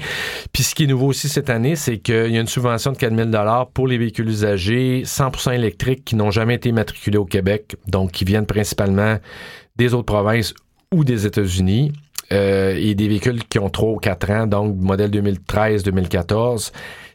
[0.53, 2.97] Puis, ce qui est nouveau aussi cette année, c'est qu'il y a une subvention de
[2.97, 3.31] 4 000
[3.73, 8.25] pour les véhicules usagés 100% électriques qui n'ont jamais été matriculés au Québec, donc qui
[8.25, 9.19] viennent principalement
[9.77, 10.53] des autres provinces
[10.93, 11.93] ou des États-Unis.
[12.33, 16.71] Euh, et des véhicules qui ont 3 ou 4 ans, donc modèle 2013-2014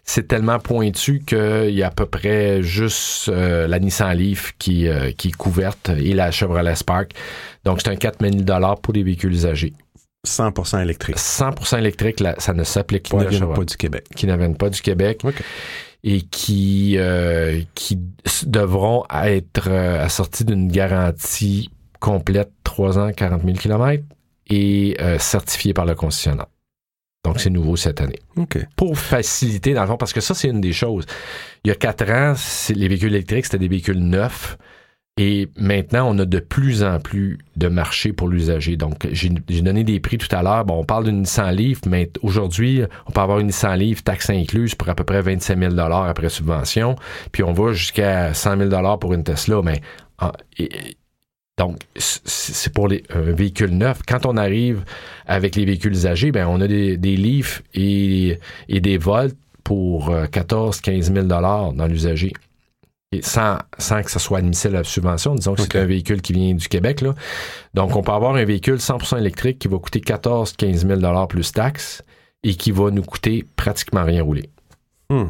[0.06, 4.88] c'est tellement pointu qu'il y a à peu près juste euh, la Nissan Leaf qui,
[4.88, 7.12] euh, qui est couverte et la Chevrolet Spark.
[7.66, 9.74] Donc, c'est un 4 000 pour les véhicules usagés.
[10.28, 11.18] 100% électrique.
[11.18, 13.26] 100% électrique, ça ne s'applique pas.
[13.26, 14.06] Qui pas du Québec.
[14.16, 15.22] Qui ne viennent pas du Québec.
[16.04, 17.98] Et qui, euh, qui
[18.46, 24.04] devront être assortis d'une garantie complète 3 ans, 40 000 km
[24.48, 26.46] et certifiés par le concessionnaire.
[27.26, 28.20] Donc, c'est nouveau cette année.
[28.76, 31.06] Pour faciliter, dans le fond, parce que ça, c'est une des choses.
[31.64, 32.36] Il y a quatre ans,
[32.70, 34.60] les véhicules électriques, c'était des véhicules neufs.
[35.18, 38.78] Et maintenant, on a de plus en plus de marché pour l'usager.
[38.78, 39.30] Donc, j'ai
[39.62, 40.66] donné des prix tout à l'heure.
[40.66, 44.30] Bon, on parle d'une Nissan Leaf, mais aujourd'hui, on peut avoir une Nissan Leaf, taxe
[44.30, 46.96] incluse, pour à peu près 27 000 après subvention.
[47.32, 49.62] Puis on va jusqu'à 100 000 pour une Tesla.
[49.64, 49.82] Mais
[51.58, 54.02] donc, c'est pour les, un véhicule neuf.
[54.06, 54.84] Quand on arrive
[55.26, 60.14] avec les véhicules usagés, ben, on a des, des Leaf et, et des Volt pour
[60.32, 62.34] 14 15 000 dans l'usager.
[63.22, 66.34] Sans, sans que ce soit admissible à la subvention, disons que c'est un véhicule qui
[66.34, 67.00] vient du Québec.
[67.00, 67.16] Là.
[67.74, 71.54] Donc, on peut avoir un véhicule 100% électrique qui va coûter 14 15 000 plus
[71.54, 72.04] taxes
[72.44, 74.50] et qui va nous coûter pratiquement rien rouler.
[75.10, 75.30] Hmm.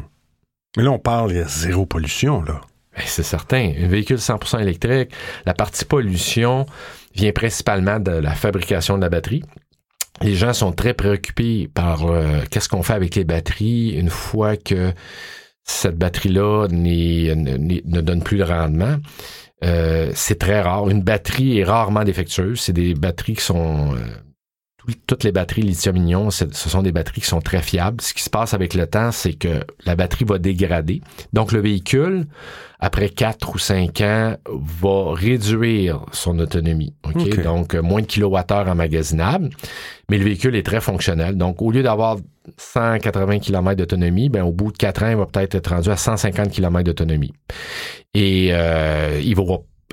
[0.76, 2.60] Mais là, on parle, il y a zéro pollution, là.
[2.96, 3.72] Ben, c'est certain.
[3.78, 5.10] Un véhicule 100% électrique,
[5.44, 6.66] la partie pollution
[7.14, 9.42] vient principalement de la fabrication de la batterie.
[10.22, 14.56] Les gens sont très préoccupés par euh, qu'est-ce qu'on fait avec les batteries une fois
[14.56, 14.92] que
[15.62, 18.96] cette batterie-là ne donne plus de rendement.
[19.64, 20.88] Euh, c'est très rare.
[20.88, 22.60] Une batterie est rarement défectueuse.
[22.60, 23.98] C'est des batteries qui sont euh,
[24.94, 28.00] toutes les batteries lithium-ion, ce sont des batteries qui sont très fiables.
[28.00, 31.00] Ce qui se passe avec le temps, c'est que la batterie va dégrader.
[31.32, 32.26] Donc, le véhicule,
[32.78, 36.94] après 4 ou 5 ans, va réduire son autonomie.
[37.04, 37.42] OK?
[37.42, 39.50] Donc, moins de kilowattheures emmagasinable.
[40.08, 41.36] Mais le véhicule est très fonctionnel.
[41.36, 42.18] Donc, au lieu d'avoir
[42.56, 45.96] 180 km d'autonomie, ben, au bout de 4 ans, il va peut-être être rendu à
[45.96, 47.32] 150 km d'autonomie.
[48.14, 49.42] Et euh, il va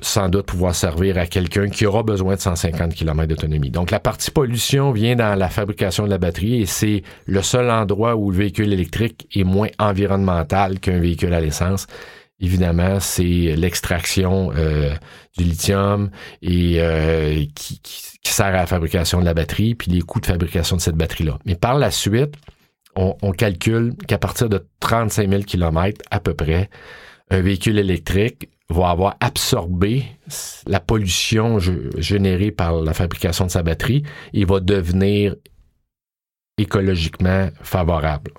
[0.03, 3.71] sans doute pouvoir servir à quelqu'un qui aura besoin de 150 km d'autonomie.
[3.71, 7.71] Donc la partie pollution vient dans la fabrication de la batterie et c'est le seul
[7.71, 11.87] endroit où le véhicule électrique est moins environnemental qu'un véhicule à l'essence.
[12.39, 14.93] Évidemment, c'est l'extraction euh,
[15.37, 16.09] du lithium
[16.41, 17.79] et euh, qui,
[18.25, 21.37] sert à la fabrication de la batterie, puis les coûts de fabrication de cette batterie-là.
[21.45, 22.33] Mais par la suite,
[22.95, 26.69] on, on calcule qu'à partir de 35 000 km à peu près,
[27.29, 30.05] un véhicule électrique va avoir absorbé
[30.65, 35.35] la pollution générée par la fabrication de sa batterie et va devenir
[36.57, 38.31] écologiquement favorable.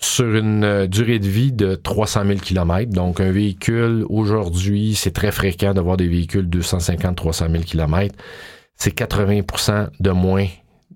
[0.00, 5.12] Sur une euh, durée de vie de 300 000 km, donc un véhicule, aujourd'hui, c'est
[5.12, 8.14] très fréquent d'avoir des véhicules 250-300 000 km,
[8.74, 10.48] c'est 80% de moins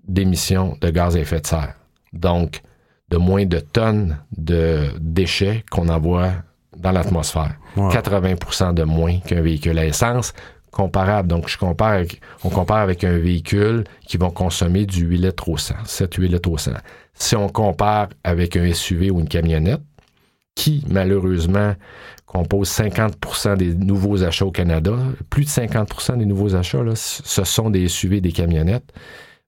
[0.09, 1.75] d'émissions de gaz à effet de serre.
[2.13, 2.63] Donc,
[3.11, 6.33] de moins de tonnes de déchets qu'on envoie
[6.79, 7.57] dans l'atmosphère.
[7.77, 10.33] 80% de moins qu'un véhicule à essence
[10.71, 11.29] comparable.
[11.29, 12.03] Donc, je compare
[12.45, 16.51] on compare avec un véhicule qui va consommer du 8 litres au 100, 7-8 litres
[16.51, 16.73] au 100.
[17.15, 19.81] Si on compare avec un SUV ou une camionnette,
[20.55, 21.75] qui, malheureusement,
[22.27, 24.97] compose 50% des nouveaux achats au Canada,
[25.31, 28.93] plus de 50% des nouveaux achats, là, ce sont des SUV, des camionnettes,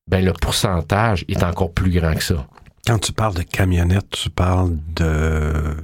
[0.07, 2.47] ben le pourcentage est encore plus grand que ça.
[2.87, 5.75] Quand tu parles de camionnettes, tu parles de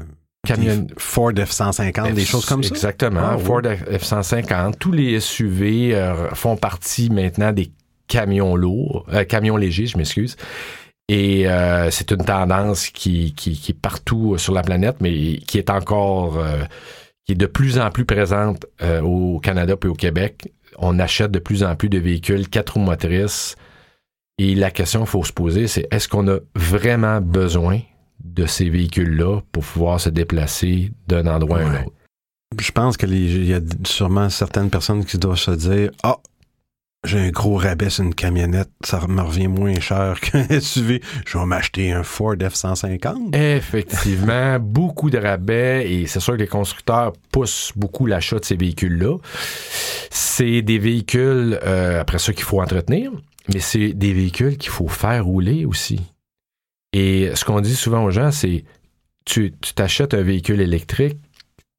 [0.45, 0.87] Camion...
[0.97, 2.71] Ford F-150, des choses comme ça?
[2.71, 3.21] Exactement.
[3.33, 4.75] Ah, Ford F-150.
[4.79, 7.71] Tous les SUV euh, font partie maintenant des
[8.07, 10.37] camions lourds, euh, camions légers, je m'excuse.
[11.09, 15.59] Et euh, c'est une tendance qui, qui, qui, est partout sur la planète, mais qui
[15.59, 16.43] est encore,
[17.27, 18.65] qui est de plus en plus présente
[19.03, 20.51] au Canada et au Québec.
[20.79, 23.57] On achète de plus en plus de véhicules quatre roues motrices.
[24.39, 27.81] Et la question qu'il faut se poser, c'est est-ce qu'on a vraiment besoin
[28.25, 31.93] de ces véhicules-là pour pouvoir se déplacer d'un endroit à un autre.
[32.61, 36.19] Je pense qu'il y a sûrement certaines personnes qui doivent se dire Ah,
[37.05, 41.03] j'ai un gros rabais sur une camionnette, ça me revient moins cher qu'un SUV.
[41.27, 43.37] Je vais m'acheter un Ford F-150.
[43.37, 48.57] Effectivement, beaucoup de rabais et c'est sûr que les constructeurs poussent beaucoup l'achat de ces
[48.57, 49.19] véhicules-là.
[50.11, 53.11] C'est des véhicules, euh, après ça, qu'il faut entretenir,
[53.53, 56.01] mais c'est des véhicules qu'il faut faire rouler aussi.
[56.95, 58.65] Et ce qu'on dit souvent aux gens, c'est
[59.25, 61.19] tu t'achètes un véhicule électrique,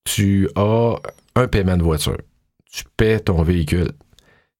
[0.03, 0.95] tu as
[1.35, 2.17] un paiement de voiture.
[2.69, 3.93] Tu paies ton véhicule.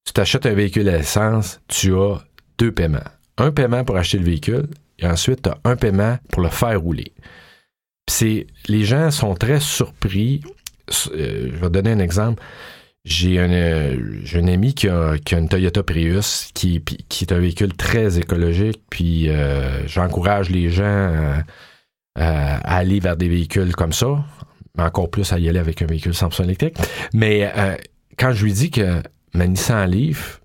[0.05, 2.23] Tu t'achètes un véhicule à essence, tu as
[2.57, 3.03] deux paiements.
[3.37, 6.79] Un paiement pour acheter le véhicule et ensuite tu as un paiement pour le faire
[6.79, 7.13] rouler.
[8.07, 10.41] C'est les gens sont très surpris.
[11.11, 12.41] Euh, je vais donner un exemple.
[13.05, 17.31] J'ai un, euh, un ami qui a, qui a, une Toyota Prius qui, qui est
[17.31, 21.39] un véhicule très écologique, puis euh, j'encourage les gens euh,
[22.15, 24.25] à aller vers des véhicules comme ça,
[24.79, 26.77] encore plus à y aller avec un véhicule 100% électrique.
[27.13, 27.53] Mais
[28.17, 29.03] quand je lui dis que
[29.35, 30.41] ma Nissan Leaf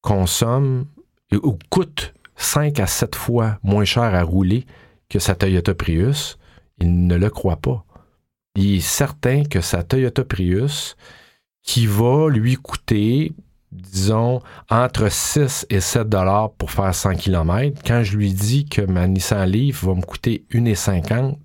[0.00, 0.86] consomme
[1.32, 4.64] ou coûte 5 à 7 fois moins cher à rouler
[5.08, 6.38] que sa Toyota Prius,
[6.78, 7.84] il ne le croit pas.
[8.54, 10.96] Il est certain que sa Toyota Prius
[11.66, 13.32] qui va lui coûter,
[13.72, 17.82] disons, entre 6 et 7 dollars pour faire 100 km.
[17.84, 21.36] Quand je lui dis que ma Nissan Leaf va me coûter 1,50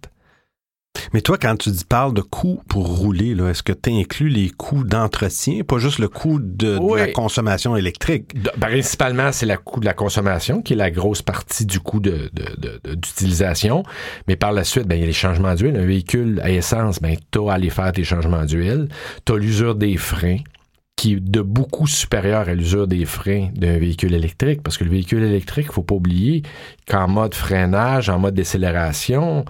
[1.13, 4.49] mais toi, quand tu dis, parles de coûts pour rouler, est-ce que tu inclus les
[4.49, 8.33] coûts d'entretien, pas juste le coût de, la consommation électrique?
[8.59, 13.83] principalement, c'est le coût de la consommation qui est la grosse partie du coût d'utilisation.
[14.27, 15.75] Mais par la suite, ben, il y a les changements d'huile.
[15.75, 18.87] Un véhicule à essence, ben, tu as à aller faire tes changements d'huile.
[19.25, 20.39] Tu as l'usure des freins
[21.01, 24.91] qui est de beaucoup supérieur à l'usure des freins d'un véhicule électrique, parce que le
[24.91, 26.43] véhicule électrique, il faut pas oublier
[26.87, 29.43] qu'en mode freinage, en mode décélération,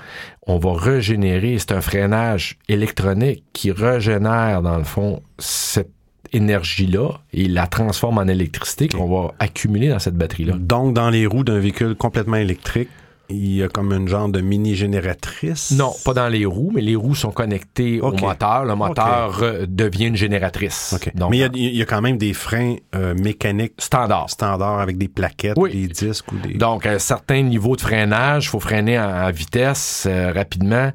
[0.47, 5.91] on va régénérer, c'est un freinage électronique qui régénère, dans le fond, cette
[6.32, 10.53] énergie-là et la transforme en électricité qu'on va accumuler dans cette batterie-là.
[10.57, 12.88] Donc, dans les roues d'un véhicule complètement électrique,
[13.32, 15.71] il y a comme une genre de mini-génératrice?
[15.71, 18.65] Non, pas dans les roues, mais les roues sont connectées au moteur.
[18.65, 20.95] Le moteur devient une génératrice.
[21.29, 24.29] mais il y, a, quand même des freins euh, mécaniques standards.
[24.29, 26.55] Standards avec des plaquettes, des disques ou des...
[26.55, 30.91] Donc, à un certain niveau de freinage, il faut freiner en, vitesse euh, rapidement.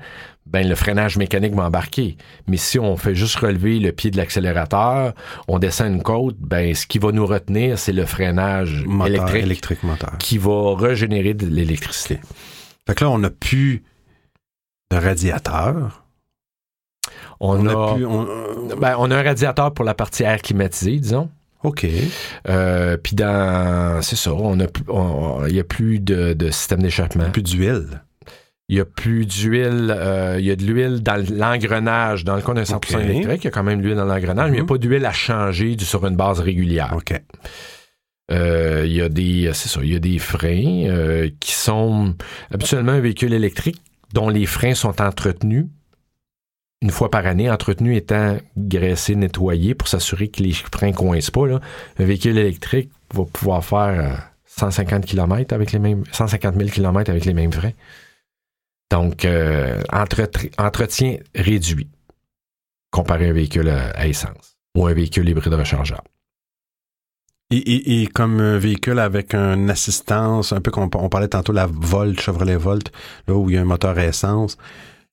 [0.46, 2.16] Ben le freinage mécanique va embarquer.
[2.46, 5.12] Mais si on fait juste relever le pied de l'accélérateur,
[5.48, 9.42] on descend une côte, ben ce qui va nous retenir, c'est le freinage Moteur, électrique
[9.42, 10.18] électrique moteur.
[10.18, 12.20] qui va régénérer de l'électricité.
[12.86, 13.82] Fait que là, on n'a plus
[14.92, 16.04] de radiateur.
[17.40, 18.06] On, On a, a plus.
[18.06, 21.28] on- ben, on a un radiateur pour la partie air climatisée, disons.
[21.62, 21.86] OK.
[22.48, 24.66] Euh, Puis dans, c'est ça, on a,
[25.48, 27.30] il y a plus de, de système d'échappement.
[27.30, 28.02] Plus d'huile.
[28.68, 29.94] Il y a plus d'huile.
[29.96, 32.24] euh, il y a de l'huile dans l'engrenage.
[32.24, 33.00] Dans le cas d'un 100% Ok.
[33.04, 34.68] électrique, il y a quand même de l'huile dans l'engrenage, mais il n'y a Mhm.
[34.68, 36.92] pas d'huile à changer sur une base régulière.
[36.96, 37.14] OK.
[38.32, 42.14] Euh, il y a des, c'est ça, il y a des freins euh, qui sont
[42.52, 43.80] habituellement un véhicule électrique
[44.12, 45.66] dont les freins sont entretenus
[46.82, 51.46] une fois par année, entretenus étant graissés, nettoyés pour s'assurer que les freins coincent pas.
[51.46, 51.60] Là.
[52.00, 57.08] Un véhicule électrique va pouvoir faire euh, 150 km avec les mêmes, 150 000 km
[57.10, 57.72] avec les mêmes freins.
[58.90, 59.82] Donc, euh,
[60.58, 61.90] entretien réduit
[62.90, 66.08] comparé à un véhicule à, à essence ou un véhicule hybride rechargeable.
[67.52, 72.20] Et comme un véhicule avec une assistance, un peu comme on parlait tantôt, la Volt,
[72.20, 72.90] Chevrolet Volt,
[73.28, 74.58] là où il y a un moteur à essence,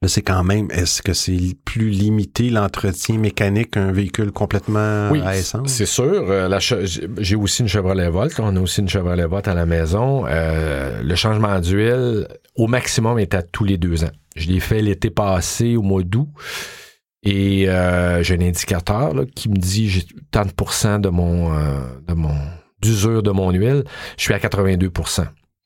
[0.08, 5.36] c'est quand même, est-ce que c'est plus limité l'entretien mécanique qu'un véhicule complètement Oui, à
[5.38, 5.70] essence?
[5.72, 6.26] c'est sûr.
[6.30, 8.34] Euh, j'ai- J'ai aussi une Chevrolet Volt.
[8.40, 10.26] On a aussi une Chevrolet Volt à la maison.
[10.28, 14.12] Euh, le changement d'huile, au maximum, est à tous les deux ans.
[14.36, 16.28] Je l'ai fait l'été passé, au mois d'août.
[17.26, 21.54] Et euh, j'ai un indicateur là, qui me dit j'ai tant de pourcents de mon
[21.54, 22.36] euh, de mon
[22.82, 23.84] d'usure de mon huile.
[24.18, 24.90] Je suis à 82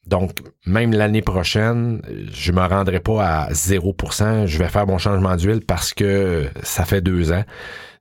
[0.08, 2.01] donc, même l'année prochaine,
[2.32, 4.45] je me rendrai pas à 0%.
[4.47, 7.43] Je vais faire mon changement d'huile parce que ça fait deux ans.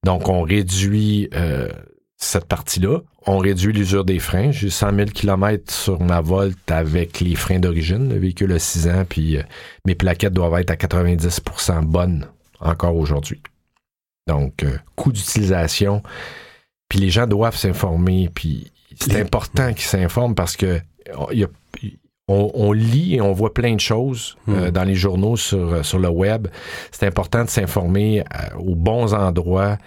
[0.04, 1.68] Donc, on réduit euh,
[2.16, 3.00] cette partie-là.
[3.26, 4.52] On réduit l'usure des freins.
[4.52, 8.08] J'ai 100 000 km sur ma Volt avec les freins d'origine.
[8.12, 9.42] Le véhicule a 6 ans, puis euh,
[9.84, 12.26] mes plaquettes doivent être à 90% bonnes
[12.60, 13.42] encore aujourd'hui.
[14.28, 16.02] Donc, euh, coût d'utilisation.
[16.88, 18.30] Puis les gens doivent s'informer.
[18.32, 20.80] Puis c'est Les- important qu'ils s'informent parce que
[21.32, 21.48] il y a-
[22.28, 24.70] on, on lit et on voit plein de choses euh, Hmm.
[24.72, 26.48] dans les journaux, sur, sur le web.
[26.90, 28.24] C'est important de s'informer euh,
[28.58, 29.78] aux bons endroits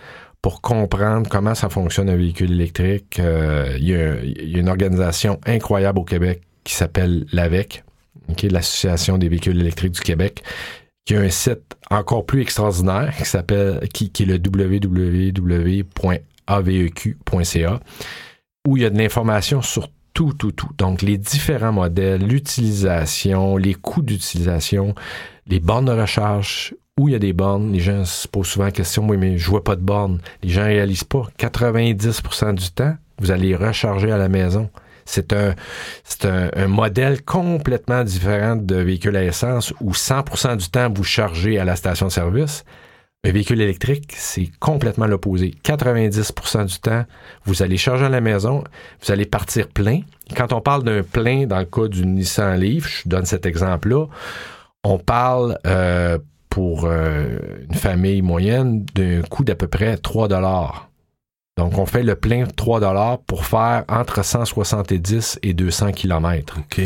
[0.41, 3.19] pour comprendre comment ça fonctionne un véhicule électrique.
[3.19, 7.83] Euh, il, y a, il y a une organisation incroyable au Québec qui s'appelle l'AVEC,
[8.43, 10.41] l'Association des véhicules électriques du Québec,
[11.03, 14.35] qui a un site encore plus extraordinaire qui s'appelle qui, qui est le
[16.47, 17.79] www.aveq.ca
[18.67, 20.69] où il y a de l'information sur tout, tout, tout.
[20.77, 24.95] Donc, les différents modèles, l'utilisation, les coûts d'utilisation,
[25.47, 27.71] les bornes de recharge, où il y a des bornes.
[27.71, 30.19] Les gens se posent souvent la question, oui, mais je vois pas de bornes.
[30.43, 31.27] Les gens réalisent pas.
[31.39, 34.69] 90% du temps, vous allez recharger à la maison.
[35.05, 35.55] C'est un,
[36.23, 41.65] un, modèle complètement différent de véhicule à essence où 100% du temps, vous chargez à
[41.65, 42.63] la station-service.
[43.25, 45.53] Un véhicule électrique, c'est complètement l'opposé.
[45.65, 47.03] 90% du temps,
[47.43, 48.63] vous allez charger à la maison,
[49.03, 50.01] vous allez partir plein.
[50.37, 54.05] Quand on parle d'un plein, dans le cas du Nissan Leaf, je donne cet exemple-là,
[54.85, 56.17] on parle euh,
[56.49, 57.39] pour euh,
[57.69, 60.89] une famille moyenne d'un coût d'à peu près 3 dollars.
[61.57, 66.57] Donc, on fait le plein 3 dollars pour faire entre 170 et 200 kilomètres.
[66.59, 66.81] OK.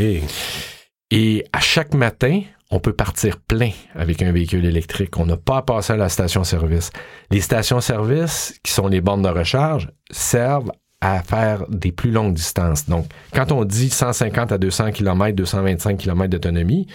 [1.11, 2.41] Et à chaque matin,
[2.73, 5.19] on peut partir plein avec un véhicule électrique.
[5.19, 6.89] On n'a pas à passer à la station-service.
[7.29, 12.89] Les stations-service, qui sont les bornes de recharge, servent à faire des plus longues distances.
[12.89, 16.87] Donc, quand on dit 150 à 200 km, 225 km d'autonomie,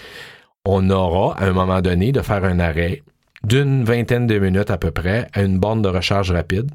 [0.65, 3.01] on aura, à un moment donné, de faire un arrêt
[3.45, 6.69] d'une vingtaine de minutes à peu près à une borne de recharge rapide.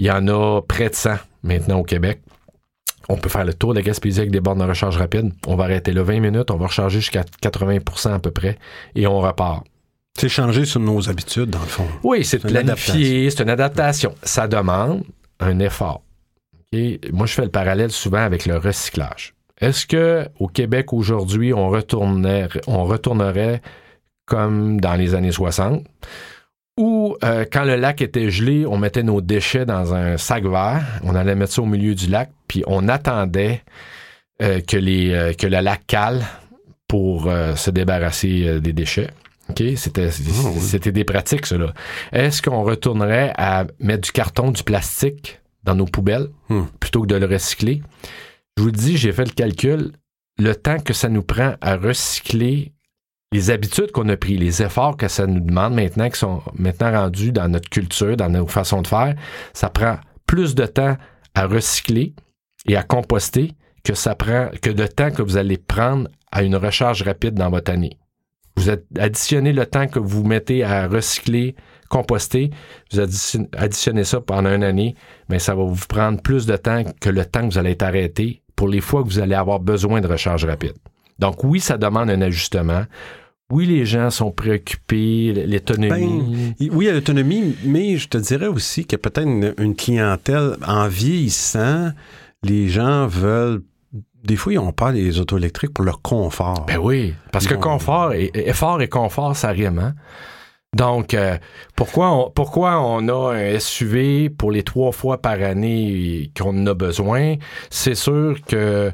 [0.00, 1.10] Il y en a près de 100
[1.44, 2.20] maintenant au Québec.
[3.08, 5.32] On peut faire le tour de la Gaspésie avec des bornes de recharge rapide.
[5.46, 8.58] On va arrêter là 20 minutes, on va recharger jusqu'à 80% à peu près
[8.94, 9.64] et on repart.
[10.18, 11.86] C'est changer sur nos habitudes, dans le fond.
[12.04, 14.14] Oui, c'est planifié, c'est une adaptation.
[14.22, 15.02] Ça demande
[15.40, 16.02] un effort.
[16.72, 16.80] OK?
[17.12, 19.34] Moi, je fais le parallèle souvent avec le recyclage.
[19.60, 23.60] Est-ce que au Québec aujourd'hui, on retournerait, on retournerait
[24.26, 25.84] comme dans les années 60,
[26.76, 30.82] où euh, quand le lac était gelé, on mettait nos déchets dans un sac vert,
[31.02, 33.62] on allait mettre ça au milieu du lac, puis on attendait
[34.42, 36.22] euh, que, les, euh, que le lac cale
[36.88, 39.08] pour euh, se débarrasser des déchets.
[39.50, 39.62] OK?
[39.76, 40.08] C'était,
[40.44, 40.60] Oh, oui.
[40.60, 41.72] c'était des pratiques, là.
[42.12, 46.64] Est-ce qu'on retournerait à mettre du carton, du plastique dans nos poubelles Hmm.
[46.80, 47.82] plutôt que de le recycler?
[48.56, 49.92] Je vous le dis, j'ai fait le calcul.
[50.38, 52.72] Le temps que ça nous prend à recycler
[53.34, 56.92] les habitudes qu'on a pris, les efforts que ça nous demande maintenant, qui sont maintenant
[56.92, 59.16] rendus dans notre culture, dans nos façons de faire,
[59.52, 60.96] ça prend plus de temps
[61.34, 62.14] à recycler
[62.68, 63.50] et à composter
[63.82, 67.98] que ça de temps que vous allez prendre à une recharge rapide dans votre année.
[68.56, 71.56] Vous additionnez le temps que vous mettez à recycler,
[71.90, 72.50] composter,
[72.92, 74.94] vous additionnez ça pendant une année,
[75.28, 77.82] mais ça va vous prendre plus de temps que le temps que vous allez être
[77.82, 80.76] arrêté pour les fois que vous allez avoir besoin de recharge rapide.
[81.18, 82.84] Donc oui, ça demande un ajustement.
[83.54, 86.54] Oui, les gens sont préoccupés, l'autonomie.
[86.58, 89.28] Ben, oui, l'autonomie, mais je te dirais aussi qu'il y a peut-être
[89.60, 91.92] une, clientèle en vieillissant,
[92.42, 93.62] les gens veulent
[94.24, 96.66] des fois, ils ont peur des auto électriques pour leur confort.
[96.66, 99.94] Ben oui, parce que confort, et, effort et confort, ça rime, hein?
[100.74, 101.38] Donc, euh,
[101.76, 106.74] pourquoi, on, pourquoi on a un SUV pour les trois fois par année qu'on a
[106.74, 107.36] besoin?
[107.70, 108.92] C'est sûr que...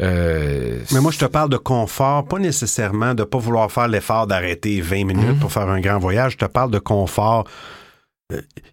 [0.00, 4.26] Euh, Mais moi, je te parle de confort, pas nécessairement de pas vouloir faire l'effort
[4.26, 5.38] d'arrêter 20 minutes mhm.
[5.38, 6.32] pour faire un grand voyage.
[6.32, 7.44] Je te parle de confort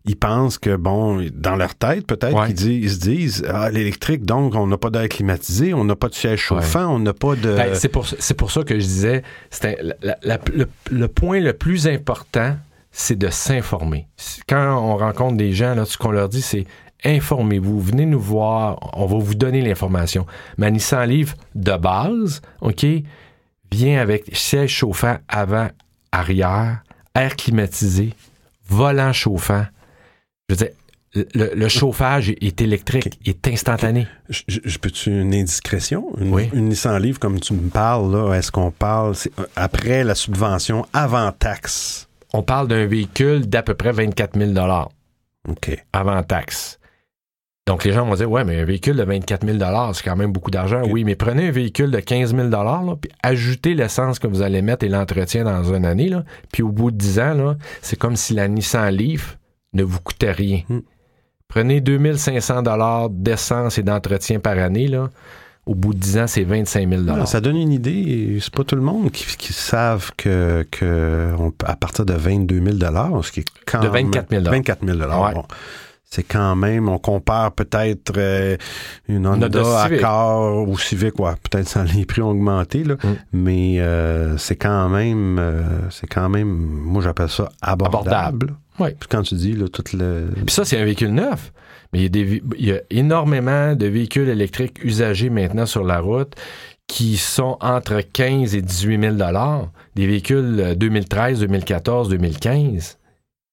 [0.04, 4.68] ils pensent que, bon, dans leur tête, peut-être, ils, se disent, ah, l'électrique, donc, on
[4.68, 7.56] n'a pas d'air climatisé, on n'a pas de siège chauffant, on n'a pas de...
[7.56, 8.06] Ben, c'est, pour,
[8.38, 9.24] pour ça que je disais,
[9.64, 12.58] le, le, point le plus important,
[12.92, 14.08] c'est de s'informer.
[14.48, 16.66] Quand on rencontre des gens, là, ce qu'on leur dit, c'est
[17.06, 20.26] informez-vous, venez nous voir, on va vous donner l'information.
[20.58, 22.86] Mais Nissan Livre de base, OK,
[23.72, 25.70] vient avec siège chauffant avant,
[26.12, 26.84] arrière,
[27.14, 28.14] air climatisé,
[28.68, 29.66] volant chauffant.
[30.50, 30.76] Je veux dire,
[31.34, 34.08] le, chauffage est électrique, est instantané.
[34.30, 36.12] Je, peux-tu une indiscrétion?
[36.18, 36.50] Une, oui.
[36.54, 40.86] une Nissan Livre, comme tu me parles, là, est-ce qu'on parle euh, après la subvention,
[40.94, 42.08] avant taxe?
[42.34, 44.52] On parle d'un véhicule d'à peu près 24 000
[45.48, 45.86] OK.
[45.94, 46.80] Avant taxe.
[47.68, 49.58] Donc, les gens vont dire, ouais, mais un véhicule de 24 000
[49.94, 50.84] c'est quand même beaucoup d'argent.
[50.88, 54.62] Oui, mais prenez un véhicule de 15 000 là, puis ajoutez l'essence que vous allez
[54.62, 58.16] mettre et l'entretien dans une année, là, puis au bout de 10 ans, c'est comme
[58.16, 59.40] si la Nissan Leaf
[59.74, 60.62] ne vous coûtait rien.
[60.70, 60.82] Hmm.
[61.48, 62.64] Prenez 2500
[63.10, 65.10] d'essence et d'entretien par année, là.
[65.66, 68.38] Au bout de 10 ans, c'est 25 000 Ça donne une idée.
[68.40, 71.34] C'est pas tout le monde qui, qui savent que, que
[71.66, 75.00] à partir de 22 000 ce qui est quand De 24 000 24 000
[75.34, 75.44] bon
[76.10, 78.58] c'est quand même, on compare peut-être euh,
[79.08, 83.08] une Honda Accord ou Civic, ouais, peut-être ça les prix ont augmenté, là, mm.
[83.34, 88.56] mais euh, c'est quand même, euh, c'est quand même, moi j'appelle ça abordable.
[88.80, 88.90] Oui.
[89.00, 90.30] Puis quand tu dis, là, tout le...
[90.46, 91.54] Puis ça, c'est un véhicule neuf.
[91.94, 95.86] Mais il y, a des, il y a énormément de véhicules électriques usagés maintenant sur
[95.86, 96.36] la route
[96.88, 99.32] qui sont entre 15 et 18 000
[99.96, 102.98] Des véhicules 2013, 2014, 2015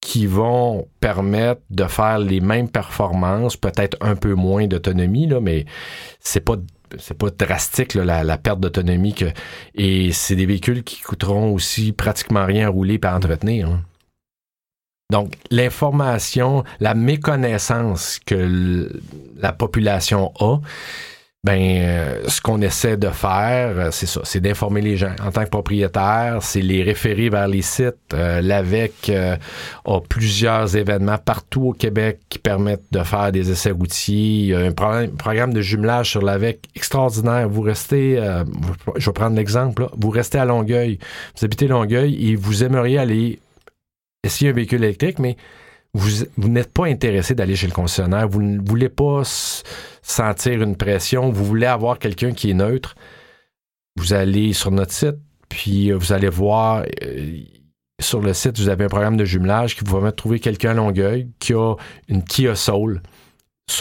[0.02, 5.64] qui vont permettre de faire les mêmes performances, peut-être un peu moins d'autonomie, là, mais
[6.20, 6.56] c'est pas
[6.98, 9.24] c'est pas drastique la, perte d'autonomie que
[9.74, 13.68] et c'est des véhicules qui coûteront aussi pratiquement rien à rouler et à entretenir.
[13.70, 13.80] Hein.
[15.10, 18.90] Donc l'information, la méconnaissance que
[19.38, 20.58] la population a,
[21.44, 25.12] ben euh, ce qu'on essaie de faire, euh, c'est ça, c'est d'informer les gens.
[25.20, 27.96] En tant que propriétaire, c'est les référer vers les sites.
[28.14, 29.36] Euh, L'AVEC euh,
[29.84, 34.14] a plusieurs événements partout au Québec qui permettent de faire des essais routiers.
[34.14, 37.48] Il y a un programme de jumelage sur l'AVEC extraordinaire.
[37.48, 38.22] Vous restez,
[38.96, 41.00] je vais prendre l'exemple, vous restez à Longueuil,
[41.36, 43.40] vous habitez Longueuil et vous aimeriez aller
[44.22, 45.36] essayer un véhicule électrique, mais
[45.94, 49.22] vous, n'êtes pas intéressé d'aller chez le concessionnaire, vous ne voulez pas
[50.02, 52.94] sentir une pression, vous voulez avoir quelqu'un qui est neutre,
[53.96, 55.16] vous allez sur notre site,
[55.48, 57.36] puis euh, vous allez voir euh,
[58.00, 60.70] sur le site, vous avez un programme de jumelage qui vous permet de trouver quelqu'un
[60.70, 61.74] à Longueuil qui a
[62.08, 63.02] une Kia Soul.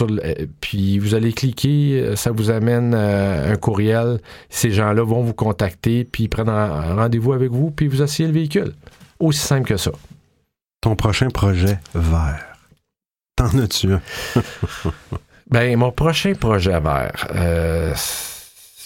[0.00, 4.20] Euh, puis vous allez cliquer, ça vous amène un courriel.
[4.48, 8.34] Ces gens-là vont vous contacter, puis prennent un rendez-vous avec vous, puis vous asseyez le
[8.34, 8.74] véhicule.
[9.18, 9.92] Aussi simple que ça
[10.82, 12.58] ton prochain projet vert?
[13.36, 14.02] T'en as-tu un?
[15.50, 17.94] ben, mon prochain projet vert, euh,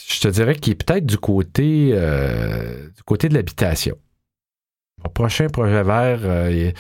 [0.07, 3.97] je te dirais qu'il est peut-être du côté, euh, du côté de l'habitation.
[5.03, 6.71] Mon prochain projet vert, euh,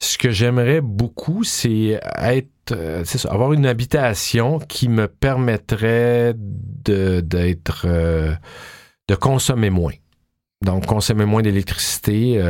[0.00, 2.74] ce que j'aimerais beaucoup, c'est être,
[3.28, 9.94] avoir une habitation qui me permettrait d'être, de consommer moins.
[10.64, 12.40] Donc, consommer moins d'électricité.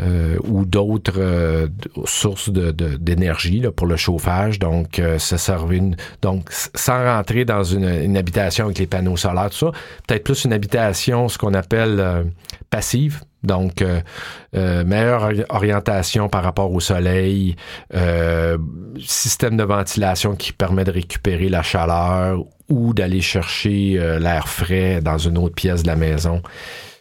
[0.00, 1.66] Euh, ou d'autres euh,
[2.04, 4.60] sources d'énergie pour le chauffage.
[4.60, 9.56] Donc, euh, ça une, donc sans rentrer dans une, habitation avec les panneaux solaires, tout
[9.56, 9.72] ça,
[10.06, 12.32] peut-être plus une habitation, ce qu'on appelle
[12.70, 13.22] passive.
[13.42, 13.84] Donc,
[14.52, 17.56] meilleure orientation par rapport au soleil,
[19.00, 25.18] système de ventilation qui permet de récupérer la chaleur ou d'aller chercher l'air frais dans
[25.18, 26.42] une autre pièce de la maison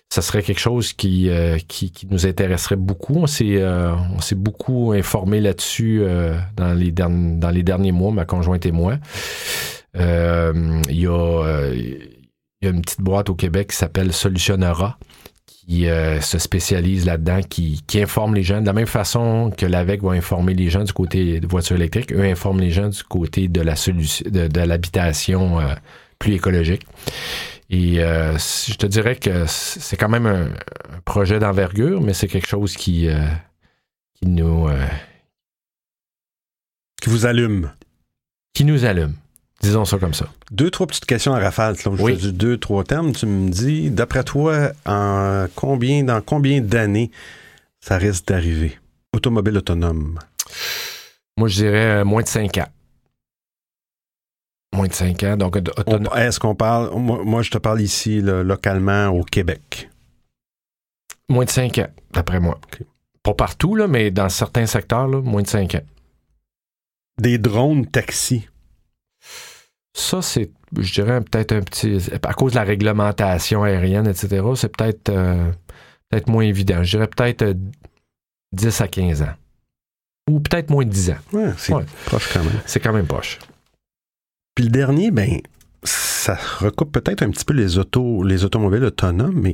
[0.10, 3.16] ça serait quelque chose qui, euh, qui, nous intéresserait beaucoup.
[3.16, 8.12] On s'est, euh, on s'est beaucoup informé là-dessus euh, dans, les dans les derniers mois,
[8.12, 8.97] ma conjointe et moi.
[9.95, 10.01] Il
[10.89, 14.97] y, a, il y a une petite boîte au Québec qui s'appelle Solutionnera,
[15.68, 19.66] qui euh, se spécialise là-dedans, qui, qui informe les gens de la même façon que
[19.66, 23.03] l'AVEC va informer les gens du côté de voitures électriques, eux informent les gens du
[23.03, 25.74] côté de la solution de, l'habitation euh,
[26.20, 26.88] plus écologique.
[27.70, 30.49] Et euh, je te dirais que c'est quand même un,
[31.05, 33.07] projet d'envergure, mais c'est quelque chose qui,
[34.15, 34.68] qui nous
[37.01, 37.72] qui vous allume.
[38.53, 39.15] Qui nous allume.
[39.61, 40.28] Disons ça comme ça.
[40.51, 41.76] Deux, trois petites questions à rafale.
[41.78, 42.32] je oui.
[42.32, 43.11] deux, trois termes.
[43.11, 47.11] Tu me dis, d'après toi, en combien, dans combien d'années
[47.80, 48.78] ça risque d'arriver?
[49.13, 50.20] Automobile autonome.
[51.38, 52.68] Moi, je dirais euh, moins de cinq ans.
[54.78, 55.36] Moins de cinq ans.
[55.36, 55.57] Donc,
[56.15, 56.95] Est-ce qu'on parle.
[56.95, 59.89] Moi, je te parle ici, localement, au Québec?
[61.30, 62.59] Moins de cinq ans, d'après moi.
[63.23, 65.82] Pas partout, là, mais dans certains secteurs, moins de cinq ans.
[67.19, 68.47] Des drones taxis.
[69.93, 71.97] Ça, c'est, je dirais, peut-être un petit.
[72.23, 75.51] À cause de la réglementation aérienne, etc., c'est peut-être euh,
[76.09, 76.84] peut-être moins évident.
[76.84, 77.57] Je dirais peut-être
[78.53, 79.34] 10 euh, à 15 ans.
[80.30, 81.17] Ou peut-être moins de 10 ans.
[81.34, 81.73] Ouais, c'est
[82.05, 82.61] proche quand même.
[82.67, 83.39] C'est quand même proche.
[84.58, 85.39] Puis le dernier, ben,
[85.84, 87.78] ça recoupe peut-être un petit peu les
[88.26, 89.53] les automobiles autonomes, mais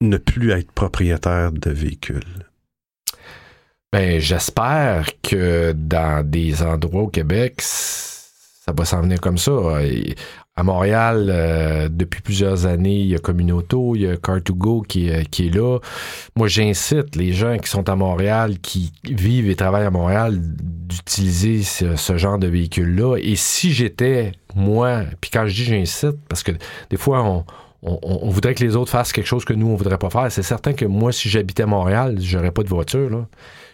[0.00, 2.46] ne plus être propriétaire de véhicules.
[3.92, 9.52] Ben, j'espère que dans des endroits au Québec, ça va s'en venir comme ça.
[10.56, 15.10] À Montréal, euh, depuis plusieurs années, il y a Communauto, il y a Car2Go qui,
[15.30, 15.78] qui est là.
[16.36, 21.62] Moi, j'incite les gens qui sont à Montréal, qui vivent et travaillent à Montréal, d'utiliser
[21.62, 23.16] ce, genre de véhicule-là.
[23.16, 26.52] Et si j'étais, moi, puis quand je dis j'incite, parce que
[26.88, 27.44] des fois, on,
[27.82, 30.30] on, voudrait que les autres fassent quelque chose que nous, on voudrait pas faire.
[30.30, 33.10] C'est certain que moi, si j'habitais à Montréal, j'aurais pas de voiture.
[33.10, 33.26] Là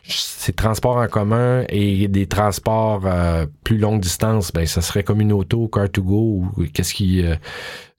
[0.05, 5.21] c'est transports en commun et des transports euh, plus longue distance, ben ça serait comme
[5.21, 7.37] une auto, car to go ou qu'est-ce qui euh,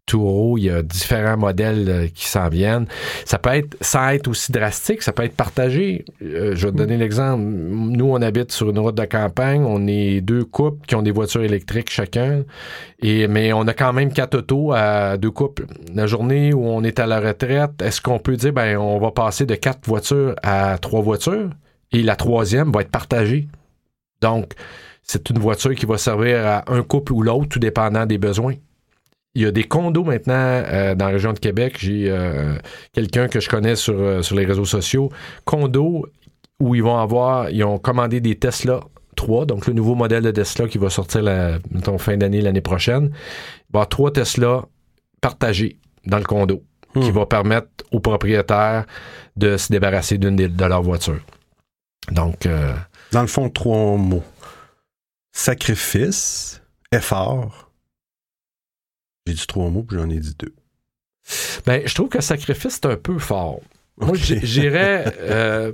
[0.07, 2.85] Touro, il y a différents modèles euh, qui s'en viennent.
[3.23, 6.03] Ça peut être, sans être aussi drastique, ça peut être partagé.
[6.19, 7.41] je vais te donner l'exemple.
[7.43, 9.63] Nous, on habite sur une route de campagne.
[9.63, 12.43] On est deux couples qui ont des voitures électriques chacun.
[12.99, 15.65] Et, mais on a quand même quatre autos à deux couples.
[15.93, 19.11] La journée où on est à la retraite, est-ce qu'on peut dire, ben, on va
[19.11, 21.51] passer de quatre voitures à trois voitures?
[21.91, 23.47] Et la troisième va être partagée.
[24.21, 24.53] Donc,
[25.03, 28.55] c'est une voiture qui va servir à un couple ou l'autre, tout dépendant des besoins.
[29.33, 31.77] Il y a des condos maintenant euh, dans la région de Québec.
[31.79, 32.55] J'ai euh,
[32.93, 35.09] quelqu'un que je connais sur, euh, sur les réseaux sociaux.
[35.45, 36.05] Condos
[36.59, 38.81] où ils vont avoir, ils ont commandé des Tesla
[39.15, 41.59] 3, donc le nouveau modèle de Tesla qui va sortir la
[41.97, 43.05] fin d'année l'année prochaine.
[43.05, 44.65] Il va y avoir trois Tesla
[45.21, 46.63] partagés dans le condo
[46.93, 47.13] qui hmm.
[47.13, 48.85] va permettre aux propriétaires
[49.37, 51.21] de se débarrasser d'une de leurs voitures.
[52.09, 52.45] Donc.
[52.45, 52.73] Euh,
[53.11, 54.23] Dans le fond, trois mots
[55.31, 57.71] sacrifice, effort.
[59.25, 60.53] J'ai dit trois mots, puis j'en ai dit deux.
[61.65, 63.61] Ben, je trouve que sacrifice, c'est un peu fort.
[63.97, 65.73] Moi, j'irais euh,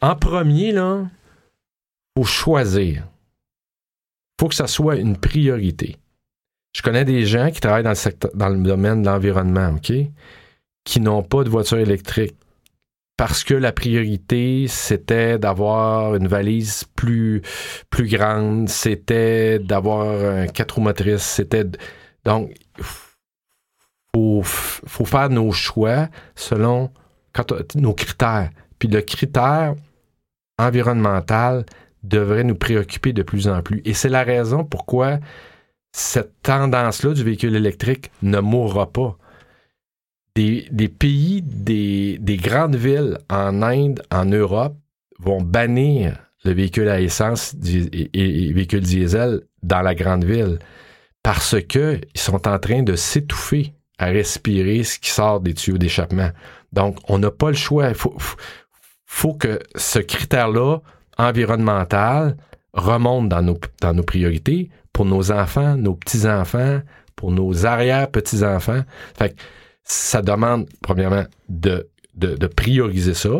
[0.00, 1.06] en premier, là,
[2.16, 3.06] faut choisir.
[4.40, 5.96] faut que ça soit une priorité.
[6.74, 9.92] Je connais des gens qui travaillent dans le, secteur, dans le domaine de l'environnement, OK?
[10.84, 12.36] Qui n'ont pas de voiture électrique,
[13.18, 17.42] parce que la priorité, c'était d'avoir une valise plus,
[17.90, 21.66] plus grande, c'était d'avoir un quatre roues motrices, c'était...
[22.24, 22.54] Donc,
[24.14, 26.92] faut, faut faire nos choix selon
[27.74, 28.50] nos critères.
[28.78, 29.74] Puis le critère
[30.56, 31.66] environnemental
[32.04, 33.82] devrait nous préoccuper de plus en plus.
[33.84, 35.18] Et c'est la raison pourquoi
[35.90, 39.18] cette tendance-là du véhicule électrique ne mourra pas
[40.70, 44.76] des, pays, des, grandes villes en Inde, en Europe,
[45.18, 50.58] vont bannir le véhicule à essence et, le véhicule diesel dans la grande ville
[51.22, 56.30] parce qu'ils sont en train de s'étouffer à respirer ce qui sort des tuyaux d'échappement.
[56.72, 57.88] Donc, on n'a pas le choix.
[57.88, 60.78] Il faut, que ce critère-là,
[61.16, 62.36] environnemental,
[62.72, 66.80] remonte dans nos, dans nos priorités pour nos enfants, nos petits-enfants,
[67.16, 68.82] pour nos arrière-petits-enfants.
[69.18, 69.40] Fait que
[69.88, 73.30] ça demande, premièrement, de, de, prioriser ça.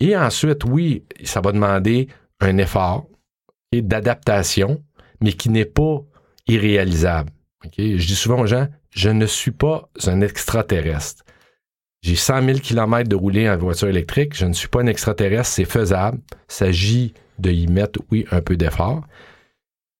[0.00, 2.08] Et ensuite, oui, ça va demander
[2.40, 3.06] un effort
[3.72, 4.82] et d'adaptation,
[5.20, 6.00] mais qui n'est pas
[6.46, 7.30] irréalisable.
[7.76, 11.24] Je dis souvent aux gens, je ne suis pas un extraterrestre.
[12.02, 14.36] J'ai 100 000 km de rouler en voiture électrique.
[14.36, 15.52] Je ne suis pas un extraterrestre.
[15.52, 16.20] C'est faisable.
[16.32, 19.02] Il s'agit de y mettre, oui, un peu d'effort.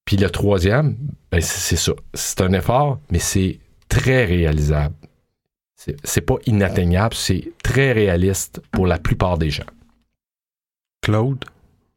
[0.05, 0.97] Puis le troisième,
[1.33, 1.93] ben c'est ça.
[2.15, 4.95] C'est un effort, mais c'est très réalisable
[6.05, 9.67] c'est pas inatteignable, c'est très réaliste pour la plupart des gens.
[11.03, 11.45] Claude,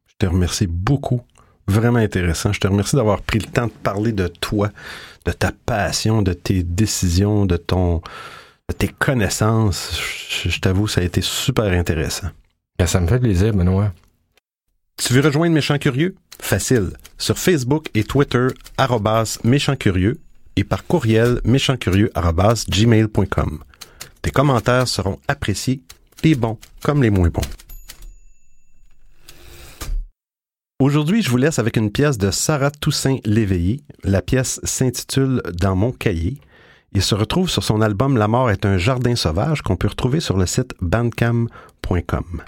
[0.08, 1.22] je te remercie beaucoup.
[1.68, 2.52] Vraiment intéressant.
[2.52, 4.72] Je te remercie d'avoir pris le temps de parler de toi,
[5.26, 8.02] de ta passion, de tes décisions, de ton,
[8.78, 10.00] tes connaissances.
[10.44, 12.30] Je, je t'avoue, ça a été super intéressant.
[12.78, 13.94] Ben, ça me fait plaisir, Benoît.
[14.98, 16.16] Tu veux rejoindre Méchant Curieux?
[16.40, 16.92] Facile.
[17.18, 20.20] Sur Facebook et Twitter, arrobas Méchant Curieux
[20.56, 23.64] et par courriel méchantcurieux.gmail.com.
[24.22, 25.82] Tes commentaires seront appréciés,
[26.24, 27.42] les bons comme les moins bons.
[30.82, 33.82] Aujourd'hui, je vous laisse avec une pièce de Sarah Toussaint Léveillé.
[34.04, 36.38] La pièce s'intitule Dans mon cahier.
[36.94, 40.22] Il se retrouve sur son album La mort est un jardin sauvage qu'on peut retrouver
[40.22, 42.44] sur le site bandcam.com.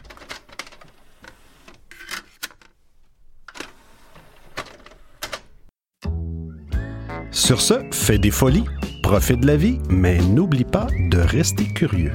[7.31, 8.65] Sur ce, fais des folies,
[9.11, 12.13] profite de la vie, mais n'oublie pas de rester curieux.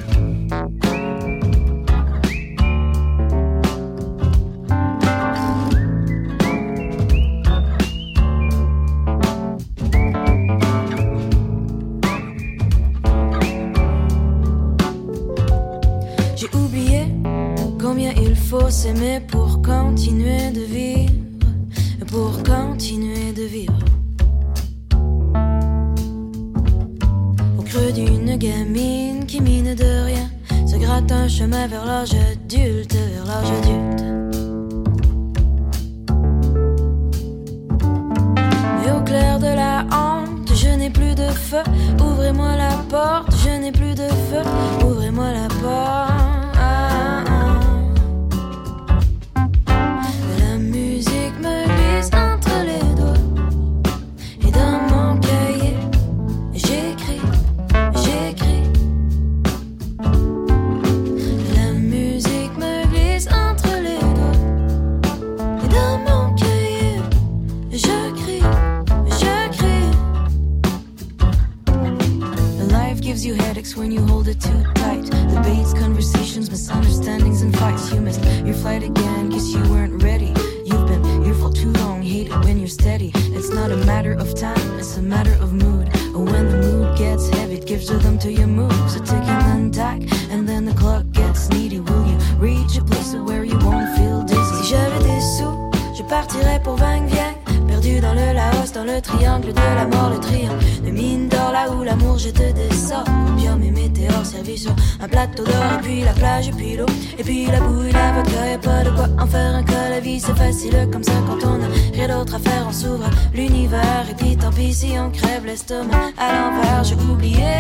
[98.97, 102.75] Le triangle de la mort, le triangle de mine d'or, là où l'amour jette des
[102.75, 103.05] sorts.
[103.29, 106.87] Opium et météores servis sur un plateau d'or, et puis la plage, et puis l'eau,
[107.19, 109.91] et puis la bouille, la vodka, et pas de quoi en faire un cas.
[109.91, 113.11] La vie c'est facile comme ça quand on a rien d'autre à faire, on s'ouvre
[113.35, 116.85] l'univers, et puis tant pis si on crève l'estomac à l'envers.
[116.85, 117.55] J'ai oublié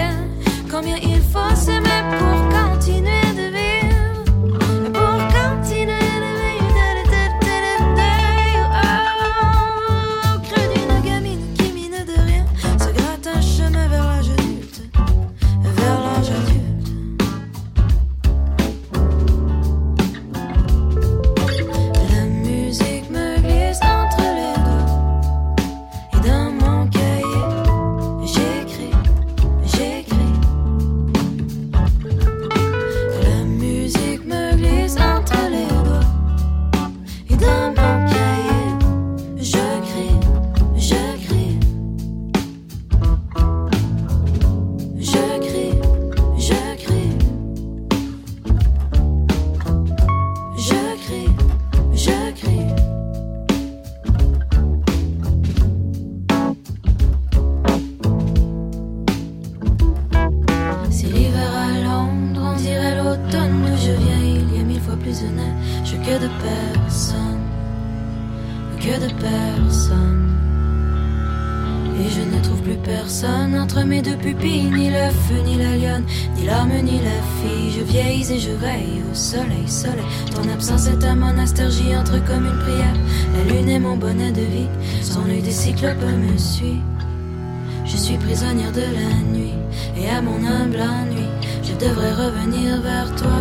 [0.70, 3.45] combien il faut s'aimer pour continuer de
[76.82, 77.72] ni la fille.
[77.76, 80.04] Je vieillis et je veille au soleil, soleil.
[80.34, 82.94] Ton absence est un monastère, j'y entre comme une prière.
[83.34, 84.68] La lune est mon bonnet de vie,
[85.02, 86.80] son œil des cyclopes me suit.
[87.84, 89.54] Je suis prisonnière de la nuit,
[89.96, 91.26] et à mon humble ennui,
[91.62, 93.40] je devrais revenir vers toi.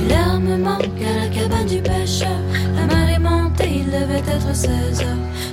[0.00, 2.38] Et l'air me manque à la cabane du pêcheur.
[2.76, 3.18] La mer est
[3.60, 5.06] il devait être 16 heures.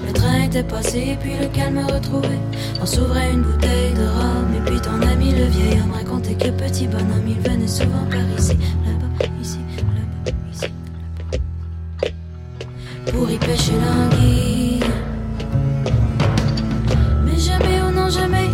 [0.08, 2.39] Le train était passé, puis le calme retrouvé.
[2.82, 6.50] On s'ouvrait une bouteille de rhum, et puis ton ami le vieil homme racontait que
[6.50, 10.66] petit bonhomme, il venait souvent par ici, là-bas, ici, là-bas, ici,
[12.02, 13.12] là-bas.
[13.12, 14.80] Pour y pêcher l'anguille.
[17.26, 18.49] Mais jamais, oh non, jamais,